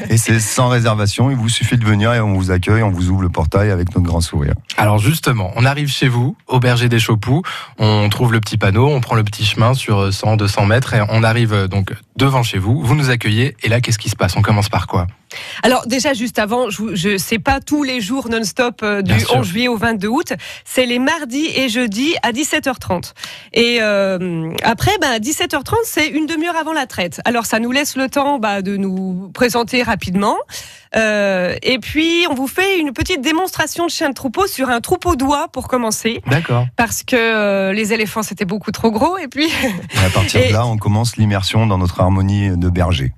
et 0.08 0.16
c'est 0.16 0.40
sans 0.40 0.68
réservation. 0.68 1.30
Il 1.30 1.36
vous 1.36 1.48
suffit 1.48 1.76
de 1.76 1.84
venir 1.84 2.12
et 2.12 2.20
on 2.20 2.34
vous 2.34 2.50
accueille, 2.50 2.82
on 2.82 2.90
vous 2.90 3.10
ouvre 3.10 3.22
le 3.22 3.28
portail 3.28 3.70
avec 3.70 3.94
notre 3.94 4.06
grand 4.06 4.20
sourire. 4.20 4.54
Alors 4.76 4.98
justement, 4.98 5.52
on 5.56 5.64
arrive 5.64 5.88
chez 5.88 6.08
vous, 6.08 6.36
au 6.46 6.60
berger 6.60 6.88
des 6.88 6.98
Chopoux 6.98 7.42
on 7.78 7.87
trouve 8.10 8.32
le 8.32 8.40
petit 8.40 8.56
panneau, 8.56 8.88
on 8.88 9.00
prend 9.00 9.14
le 9.14 9.24
petit 9.24 9.44
chemin 9.44 9.74
sur 9.74 10.12
100, 10.12 10.36
200 10.36 10.66
mètres 10.66 10.94
et 10.94 11.00
on 11.08 11.22
arrive 11.22 11.52
euh, 11.52 11.68
donc 11.68 11.92
devant 12.16 12.42
chez 12.42 12.58
vous. 12.58 12.80
Vous 12.82 12.94
nous 12.94 13.10
accueillez 13.10 13.56
et 13.62 13.68
là, 13.68 13.80
qu'est-ce 13.80 13.98
qui 13.98 14.08
se 14.08 14.16
passe? 14.16 14.36
On 14.36 14.42
commence 14.42 14.68
par 14.68 14.86
quoi? 14.86 15.06
Alors 15.62 15.86
déjà 15.86 16.14
juste 16.14 16.38
avant, 16.38 16.70
je 16.70 17.08
ne 17.08 17.18
sais 17.18 17.38
pas 17.38 17.60
tous 17.60 17.82
les 17.82 18.00
jours 18.00 18.28
non-stop 18.28 18.80
euh, 18.82 19.02
du 19.02 19.14
11 19.34 19.46
juillet 19.46 19.68
au 19.68 19.76
22 19.76 20.08
août, 20.08 20.32
c'est 20.64 20.86
les 20.86 20.98
mardis 20.98 21.48
et 21.56 21.68
jeudis 21.68 22.14
à 22.22 22.32
17h30. 22.32 23.12
Et 23.52 23.78
euh, 23.80 24.50
après, 24.62 24.92
bah, 25.00 25.08
à 25.14 25.18
17h30, 25.18 25.74
c'est 25.84 26.08
une 26.08 26.26
demi-heure 26.26 26.56
avant 26.56 26.72
la 26.72 26.86
traite. 26.86 27.20
Alors 27.24 27.46
ça 27.46 27.58
nous 27.58 27.72
laisse 27.72 27.96
le 27.96 28.08
temps 28.08 28.38
bah, 28.38 28.62
de 28.62 28.76
nous 28.76 29.30
présenter 29.34 29.82
rapidement. 29.82 30.36
Euh, 30.96 31.54
et 31.62 31.78
puis 31.78 32.26
on 32.30 32.34
vous 32.34 32.46
fait 32.46 32.78
une 32.78 32.92
petite 32.92 33.20
démonstration 33.20 33.84
de 33.84 33.90
chien 33.90 34.08
de 34.08 34.14
troupeau 34.14 34.46
sur 34.46 34.70
un 34.70 34.80
troupeau 34.80 35.16
d'oies 35.16 35.48
pour 35.48 35.68
commencer. 35.68 36.22
D'accord. 36.26 36.66
Parce 36.76 37.02
que 37.02 37.72
les 37.72 37.92
éléphants 37.92 38.22
c'était 38.22 38.46
beaucoup 38.46 38.70
trop 38.70 38.90
gros 38.90 39.18
et 39.18 39.28
puis. 39.28 39.46
Et 39.46 40.06
à 40.06 40.10
partir 40.10 40.40
de 40.48 40.52
là, 40.52 40.66
on 40.66 40.78
commence 40.78 41.16
l'immersion 41.16 41.66
dans 41.66 41.78
notre 41.78 42.00
harmonie 42.00 42.56
de 42.56 42.68
berger. 42.70 43.12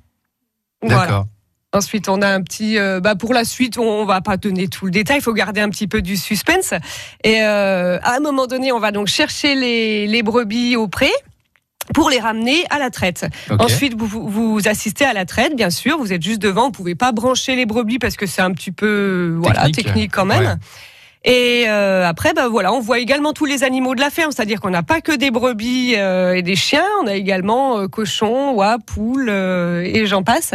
D'accord. 0.83 1.27
Ensuite, 1.73 2.09
on 2.09 2.21
a 2.21 2.29
un 2.29 2.43
petit. 2.43 2.79
Euh, 2.79 3.01
bah 3.01 3.15
pour 3.15 3.33
la 3.33 3.45
suite, 3.45 3.79
on, 3.79 4.05
va 4.05 4.21
pas 4.21 4.37
donner 4.37 4.69
tout 4.69 4.87
le 4.87 4.91
détail. 4.91 5.19
Il 5.19 5.23
faut 5.23 5.33
garder 5.33 5.61
un 5.61 5.69
petit 5.69 5.87
peu 5.87 6.03
du 6.03 6.17
suspense. 6.17 6.75
Et 7.23 7.43
euh, 7.43 7.99
à 8.03 8.17
un 8.17 8.21
moment 8.21 8.47
donné, 8.47 8.73
on 8.73 8.81
va 8.81 8.91
donc 8.91 9.07
chercher 9.07 9.55
les, 9.55 10.07
les 10.07 10.23
brebis 10.23 10.77
au 10.77 10.89
pré 10.89 11.11
pour 11.95 12.11
les 12.11 12.19
ramener 12.19 12.65
à 12.71 12.79
la 12.79 12.91
traite. 12.91 13.27
Ensuite, 13.59 13.95
vous, 13.97 14.29
vous, 14.29 14.61
assistez 14.67 15.05
à 15.05 15.13
la 15.13 15.25
traite, 15.25 15.55
bien 15.55 15.71
sûr. 15.71 15.99
Vous 15.99 16.13
êtes 16.13 16.23
juste 16.23 16.43
devant. 16.43 16.67
Vous 16.67 16.73
pouvez 16.73 16.95
pas 16.95 17.13
brancher 17.13 17.55
les 17.55 17.67
brebis 17.67 17.99
parce 17.99 18.17
que 18.17 18.27
c'est 18.27 18.43
un 18.43 18.53
petit 18.53 18.73
peu 18.73 19.37
voilà 19.41 19.71
technique 19.71 20.13
quand 20.13 20.25
même. 20.25 20.59
Et 21.25 21.65
euh, 21.69 22.07
après, 22.07 22.33
bah 22.33 22.49
voilà, 22.49 22.73
on 22.73 22.81
voit 22.81 22.99
également 22.99 23.35
tous 23.35 23.45
les 23.45 23.63
animaux 23.63 23.95
de 23.95 24.01
la 24.01 24.09
ferme, 24.09 24.33
c'est-à-dire 24.33 24.59
qu'on 24.61 24.71
n'a 24.71 24.83
pas 24.83 25.03
que 25.03 25.13
des 25.13 25.31
brebis 25.31 25.95
euh, 25.97 26.33
et 26.33 26.41
des 26.41 26.57
chiens, 26.57 26.87
on 27.03 27.07
a 27.07 27.15
également 27.15 27.79
euh, 27.79 27.89
cochons, 27.89 28.53
oies, 28.53 28.79
poules 28.85 29.29
et 29.29 30.07
j'en 30.07 30.23
passe. 30.23 30.55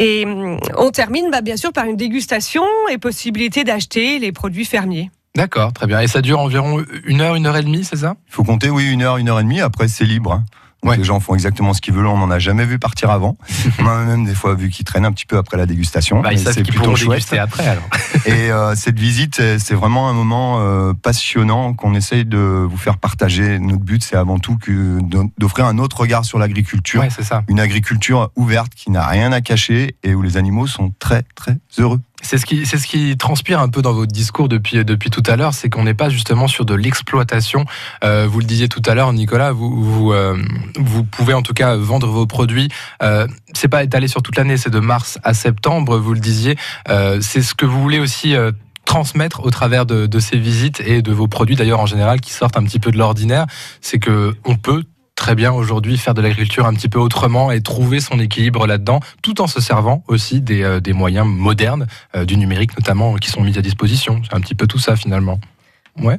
Et 0.00 0.24
hum, 0.24 0.58
on 0.78 0.90
termine 0.90 1.30
bah, 1.30 1.42
bien 1.42 1.58
sûr 1.58 1.72
par 1.72 1.84
une 1.84 1.96
dégustation 1.96 2.64
et 2.90 2.96
possibilité 2.96 3.64
d'acheter 3.64 4.18
les 4.18 4.32
produits 4.32 4.64
fermiers. 4.64 5.10
D'accord, 5.36 5.72
très 5.74 5.86
bien. 5.86 6.00
Et 6.00 6.08
ça 6.08 6.22
dure 6.22 6.40
environ 6.40 6.82
une 7.04 7.20
heure, 7.20 7.36
une 7.36 7.46
heure 7.46 7.56
et 7.56 7.62
demie, 7.62 7.84
c'est 7.84 7.98
ça? 7.98 8.16
Il 8.26 8.32
faut 8.32 8.42
compter, 8.42 8.70
oui, 8.70 8.90
une 8.90 9.02
heure, 9.02 9.18
une 9.18 9.28
heure 9.28 9.38
et 9.38 9.42
demie. 9.42 9.60
Après, 9.60 9.88
c'est 9.88 10.06
libre. 10.06 10.42
Hein. 10.86 10.96
Les 10.96 11.04
gens 11.04 11.20
font 11.20 11.34
exactement 11.34 11.72
ce 11.74 11.80
qu'ils 11.80 11.94
veulent. 11.94 12.06
On 12.06 12.18
n'en 12.18 12.30
a 12.30 12.38
jamais 12.38 12.64
vu 12.64 12.78
partir 12.78 13.10
avant. 13.10 13.36
on 13.78 13.86
a 13.86 14.04
même 14.04 14.24
des 14.24 14.34
fois 14.34 14.54
vu 14.54 14.70
qu'ils 14.70 14.84
traînent 14.84 15.04
un 15.04 15.12
petit 15.12 15.26
peu 15.26 15.36
après 15.36 15.56
la 15.56 15.66
dégustation. 15.66 16.20
Bah, 16.20 16.30
c'est 16.36 16.62
plutôt 16.62 16.96
chouette. 16.96 17.32
après 17.34 17.66
alors. 17.66 17.88
Et 18.26 18.50
euh, 18.50 18.74
cette 18.74 18.98
visite, 18.98 19.40
c'est 19.58 19.74
vraiment 19.74 20.08
un 20.08 20.12
moment 20.12 20.58
euh, 20.60 20.92
passionnant 20.92 21.74
qu'on 21.74 21.94
essaye 21.94 22.24
de 22.24 22.38
vous 22.38 22.76
faire 22.76 22.98
partager. 22.98 23.58
Notre 23.58 23.82
but, 23.82 24.02
c'est 24.02 24.16
avant 24.16 24.38
tout 24.38 24.58
d'offrir 25.38 25.66
un 25.66 25.78
autre 25.78 26.00
regard 26.00 26.24
sur 26.24 26.38
l'agriculture. 26.38 27.04
c'est 27.10 27.24
ça. 27.24 27.42
Une 27.48 27.60
agriculture 27.60 28.30
ouverte 28.36 28.74
qui 28.74 28.90
n'a 28.90 29.06
rien 29.06 29.32
à 29.32 29.40
cacher 29.40 29.96
et 30.02 30.14
où 30.14 30.22
les 30.22 30.36
animaux 30.36 30.66
sont 30.66 30.92
très 30.98 31.22
très 31.34 31.56
heureux. 31.78 32.00
C'est 32.22 32.38
ce 32.38 32.46
qui, 32.46 32.66
c'est 32.66 32.78
ce 32.78 32.86
qui 32.86 33.16
transpire 33.16 33.60
un 33.60 33.68
peu 33.68 33.82
dans 33.82 33.92
votre 33.92 34.12
discours 34.12 34.48
depuis 34.48 34.84
depuis 34.84 35.10
tout 35.10 35.22
à 35.26 35.36
l'heure, 35.36 35.54
c'est 35.54 35.68
qu'on 35.68 35.84
n'est 35.84 35.94
pas 35.94 36.08
justement 36.08 36.48
sur 36.48 36.64
de 36.64 36.74
l'exploitation. 36.74 37.64
Euh, 38.04 38.26
vous 38.28 38.40
le 38.40 38.44
disiez 38.44 38.68
tout 38.68 38.82
à 38.86 38.94
l'heure, 38.94 39.12
Nicolas, 39.12 39.52
vous 39.52 40.12
euh, 40.12 40.36
vous 40.76 41.04
pouvez 41.04 41.34
en 41.34 41.42
tout 41.42 41.54
cas 41.54 41.76
vendre 41.76 42.08
vos 42.08 42.26
produits. 42.26 42.68
Euh, 43.02 43.26
c'est 43.54 43.68
pas 43.68 43.82
étalé 43.82 44.08
sur 44.08 44.22
toute 44.22 44.36
l'année, 44.36 44.56
c'est 44.56 44.70
de 44.70 44.80
mars 44.80 45.18
à 45.24 45.34
septembre. 45.34 45.98
Vous 45.98 46.14
le 46.14 46.20
disiez, 46.20 46.56
euh, 46.88 47.18
c'est 47.20 47.42
ce 47.42 47.54
que 47.54 47.66
vous 47.66 47.80
voulez 47.80 47.98
aussi. 47.98 48.34
Transmettre 48.86 49.44
au 49.44 49.50
travers 49.50 49.86
de, 49.86 50.06
de 50.06 50.18
ces 50.18 50.36
visites 50.36 50.80
et 50.80 51.00
de 51.00 51.12
vos 51.12 51.28
produits 51.28 51.54
d'ailleurs 51.54 51.78
en 51.78 51.86
général 51.86 52.20
qui 52.20 52.32
sortent 52.32 52.56
un 52.56 52.64
petit 52.64 52.80
peu 52.80 52.90
de 52.90 52.98
l'ordinaire, 52.98 53.46
c'est 53.80 54.00
que 54.00 54.34
on 54.44 54.56
peut 54.56 54.82
très 55.20 55.34
bien 55.34 55.52
aujourd'hui 55.52 55.98
faire 55.98 56.14
de 56.14 56.22
l'agriculture 56.22 56.64
un 56.64 56.72
petit 56.72 56.88
peu 56.88 56.98
autrement 56.98 57.52
et 57.52 57.60
trouver 57.60 58.00
son 58.00 58.18
équilibre 58.18 58.66
là-dedans, 58.66 59.00
tout 59.22 59.42
en 59.42 59.46
se 59.46 59.60
servant 59.60 60.02
aussi 60.08 60.40
des, 60.40 60.62
euh, 60.62 60.80
moyens 60.94 61.26
modernes, 61.26 61.86
euh, 62.16 62.24
du 62.24 62.38
numérique 62.38 62.76
notamment, 62.76 63.14
qui 63.16 63.30
sont 63.30 63.42
mis 63.42 63.58
à 63.58 63.60
disposition. 63.60 64.22
C'est 64.24 64.34
un 64.34 64.40
petit 64.40 64.54
peu 64.54 64.66
tout 64.66 64.78
ça 64.78 64.96
finalement. 64.96 65.38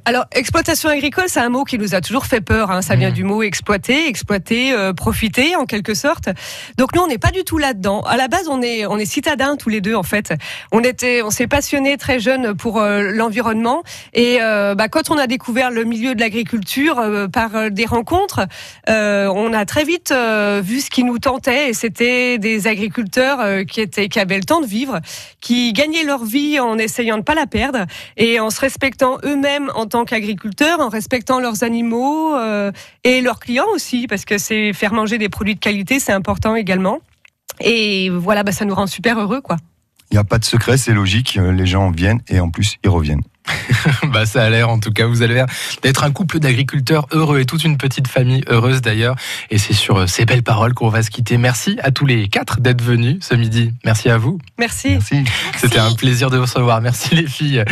Alors, 0.05 0.25
exploitation 0.31 0.89
agricole, 0.89 1.25
c'est 1.27 1.39
un 1.39 1.49
mot 1.49 1.63
qui 1.63 1.77
nous 1.77 1.95
a 1.95 2.01
toujours 2.01 2.25
fait 2.25 2.41
peur. 2.41 2.71
Hein. 2.71 2.81
Ça 2.81 2.95
vient 2.95 3.09
mmh. 3.09 3.13
du 3.13 3.23
mot 3.23 3.43
exploiter, 3.43 4.07
exploiter, 4.07 4.73
euh, 4.73 4.93
profiter, 4.93 5.55
en 5.55 5.65
quelque 5.65 5.93
sorte. 5.93 6.29
Donc 6.77 6.95
nous, 6.95 7.01
on 7.01 7.07
n'est 7.07 7.17
pas 7.17 7.31
du 7.31 7.43
tout 7.43 7.57
là-dedans. 7.57 8.01
À 8.01 8.17
la 8.17 8.27
base, 8.27 8.47
on 8.49 8.61
est, 8.61 8.85
on 8.85 8.97
est 8.97 9.05
citadins 9.05 9.55
tous 9.55 9.69
les 9.69 9.81
deux, 9.81 9.95
en 9.95 10.03
fait. 10.03 10.33
On 10.71 10.81
était, 10.81 11.21
on 11.21 11.31
s'est 11.31 11.47
passionnés 11.47 11.97
très 11.97 12.19
jeunes 12.19 12.55
pour 12.55 12.79
euh, 12.79 13.11
l'environnement. 13.11 13.83
Et 14.13 14.37
euh, 14.41 14.75
bah, 14.75 14.87
quand 14.87 15.09
on 15.09 15.17
a 15.17 15.27
découvert 15.27 15.71
le 15.71 15.83
milieu 15.83 16.15
de 16.15 16.19
l'agriculture 16.19 17.01
par 17.31 17.71
des 17.71 17.85
rencontres, 17.85 18.41
on 18.87 19.53
a 19.53 19.65
très 19.65 19.83
vite 19.83 20.13
vu 20.61 20.81
ce 20.81 20.89
qui 20.89 21.03
nous 21.03 21.19
tentait. 21.19 21.69
Et 21.69 21.73
c'était 21.73 22.37
des 22.37 22.67
agriculteurs 22.67 23.65
qui 23.65 23.81
étaient, 23.81 24.09
qui 24.09 24.19
avaient 24.19 24.37
le 24.37 24.43
temps 24.43 24.61
de 24.61 24.65
vivre, 24.65 24.99
qui 25.39 25.73
gagnaient 25.73 26.03
leur 26.03 26.23
vie 26.23 26.59
en 26.59 26.77
essayant 26.77 27.17
de 27.17 27.23
pas 27.23 27.35
la 27.35 27.47
perdre 27.47 27.85
et 28.17 28.39
en 28.39 28.49
se 28.49 28.59
respectant 28.59 29.17
eux-mêmes 29.23 29.70
en 29.75 29.85
tant 29.85 30.05
qu'agriculteurs, 30.05 30.79
en 30.79 30.89
respectant 30.89 31.39
leurs 31.39 31.63
animaux 31.63 32.35
euh, 32.35 32.71
et 33.03 33.21
leurs 33.21 33.39
clients 33.39 33.67
aussi, 33.73 34.07
parce 34.07 34.25
que 34.25 34.37
c'est 34.37 34.73
faire 34.73 34.93
manger 34.93 35.17
des 35.17 35.29
produits 35.29 35.55
de 35.55 35.59
qualité, 35.59 35.99
c'est 35.99 36.13
important 36.13 36.55
également. 36.55 36.99
Et 37.59 38.09
voilà, 38.09 38.43
bah, 38.43 38.51
ça 38.51 38.65
nous 38.65 38.75
rend 38.75 38.87
super 38.87 39.19
heureux, 39.19 39.41
quoi. 39.41 39.57
Il 40.11 40.15
n'y 40.15 40.19
a 40.19 40.23
pas 40.25 40.39
de 40.39 40.45
secret, 40.45 40.77
c'est 40.77 40.93
logique. 40.93 41.39
Les 41.41 41.65
gens 41.65 41.89
viennent 41.89 42.19
et 42.27 42.41
en 42.41 42.49
plus, 42.49 42.77
ils 42.83 42.89
reviennent. 42.89 43.21
bah 44.11 44.25
ça 44.25 44.43
a 44.43 44.49
l'air 44.49 44.69
en 44.69 44.79
tout 44.79 44.91
cas, 44.91 45.07
vous 45.07 45.21
avez 45.21 45.33
l'air 45.33 45.47
d'être 45.81 46.03
un 46.03 46.11
couple 46.11 46.39
d'agriculteurs 46.39 47.07
heureux 47.11 47.39
et 47.39 47.45
toute 47.45 47.63
une 47.63 47.77
petite 47.77 48.07
famille 48.07 48.43
heureuse 48.47 48.81
d'ailleurs. 48.81 49.15
Et 49.49 49.57
c'est 49.57 49.73
sur 49.73 49.97
euh, 49.97 50.07
ces 50.07 50.25
belles 50.25 50.43
paroles 50.43 50.73
qu'on 50.73 50.89
va 50.89 51.01
se 51.01 51.09
quitter. 51.09 51.37
Merci 51.37 51.77
à 51.81 51.91
tous 51.91 52.05
les 52.05 52.27
quatre 52.27 52.59
d'être 52.59 52.81
venus 52.81 53.17
ce 53.21 53.35
midi. 53.35 53.73
Merci 53.83 54.09
à 54.09 54.17
vous. 54.17 54.37
Merci. 54.59 54.89
Merci. 54.89 55.23
C'était 55.57 55.79
un 55.79 55.93
plaisir 55.93 56.29
de 56.29 56.37
vous 56.37 56.43
recevoir. 56.43 56.81
Merci 56.81 57.15
les 57.15 57.27
filles. 57.27 57.63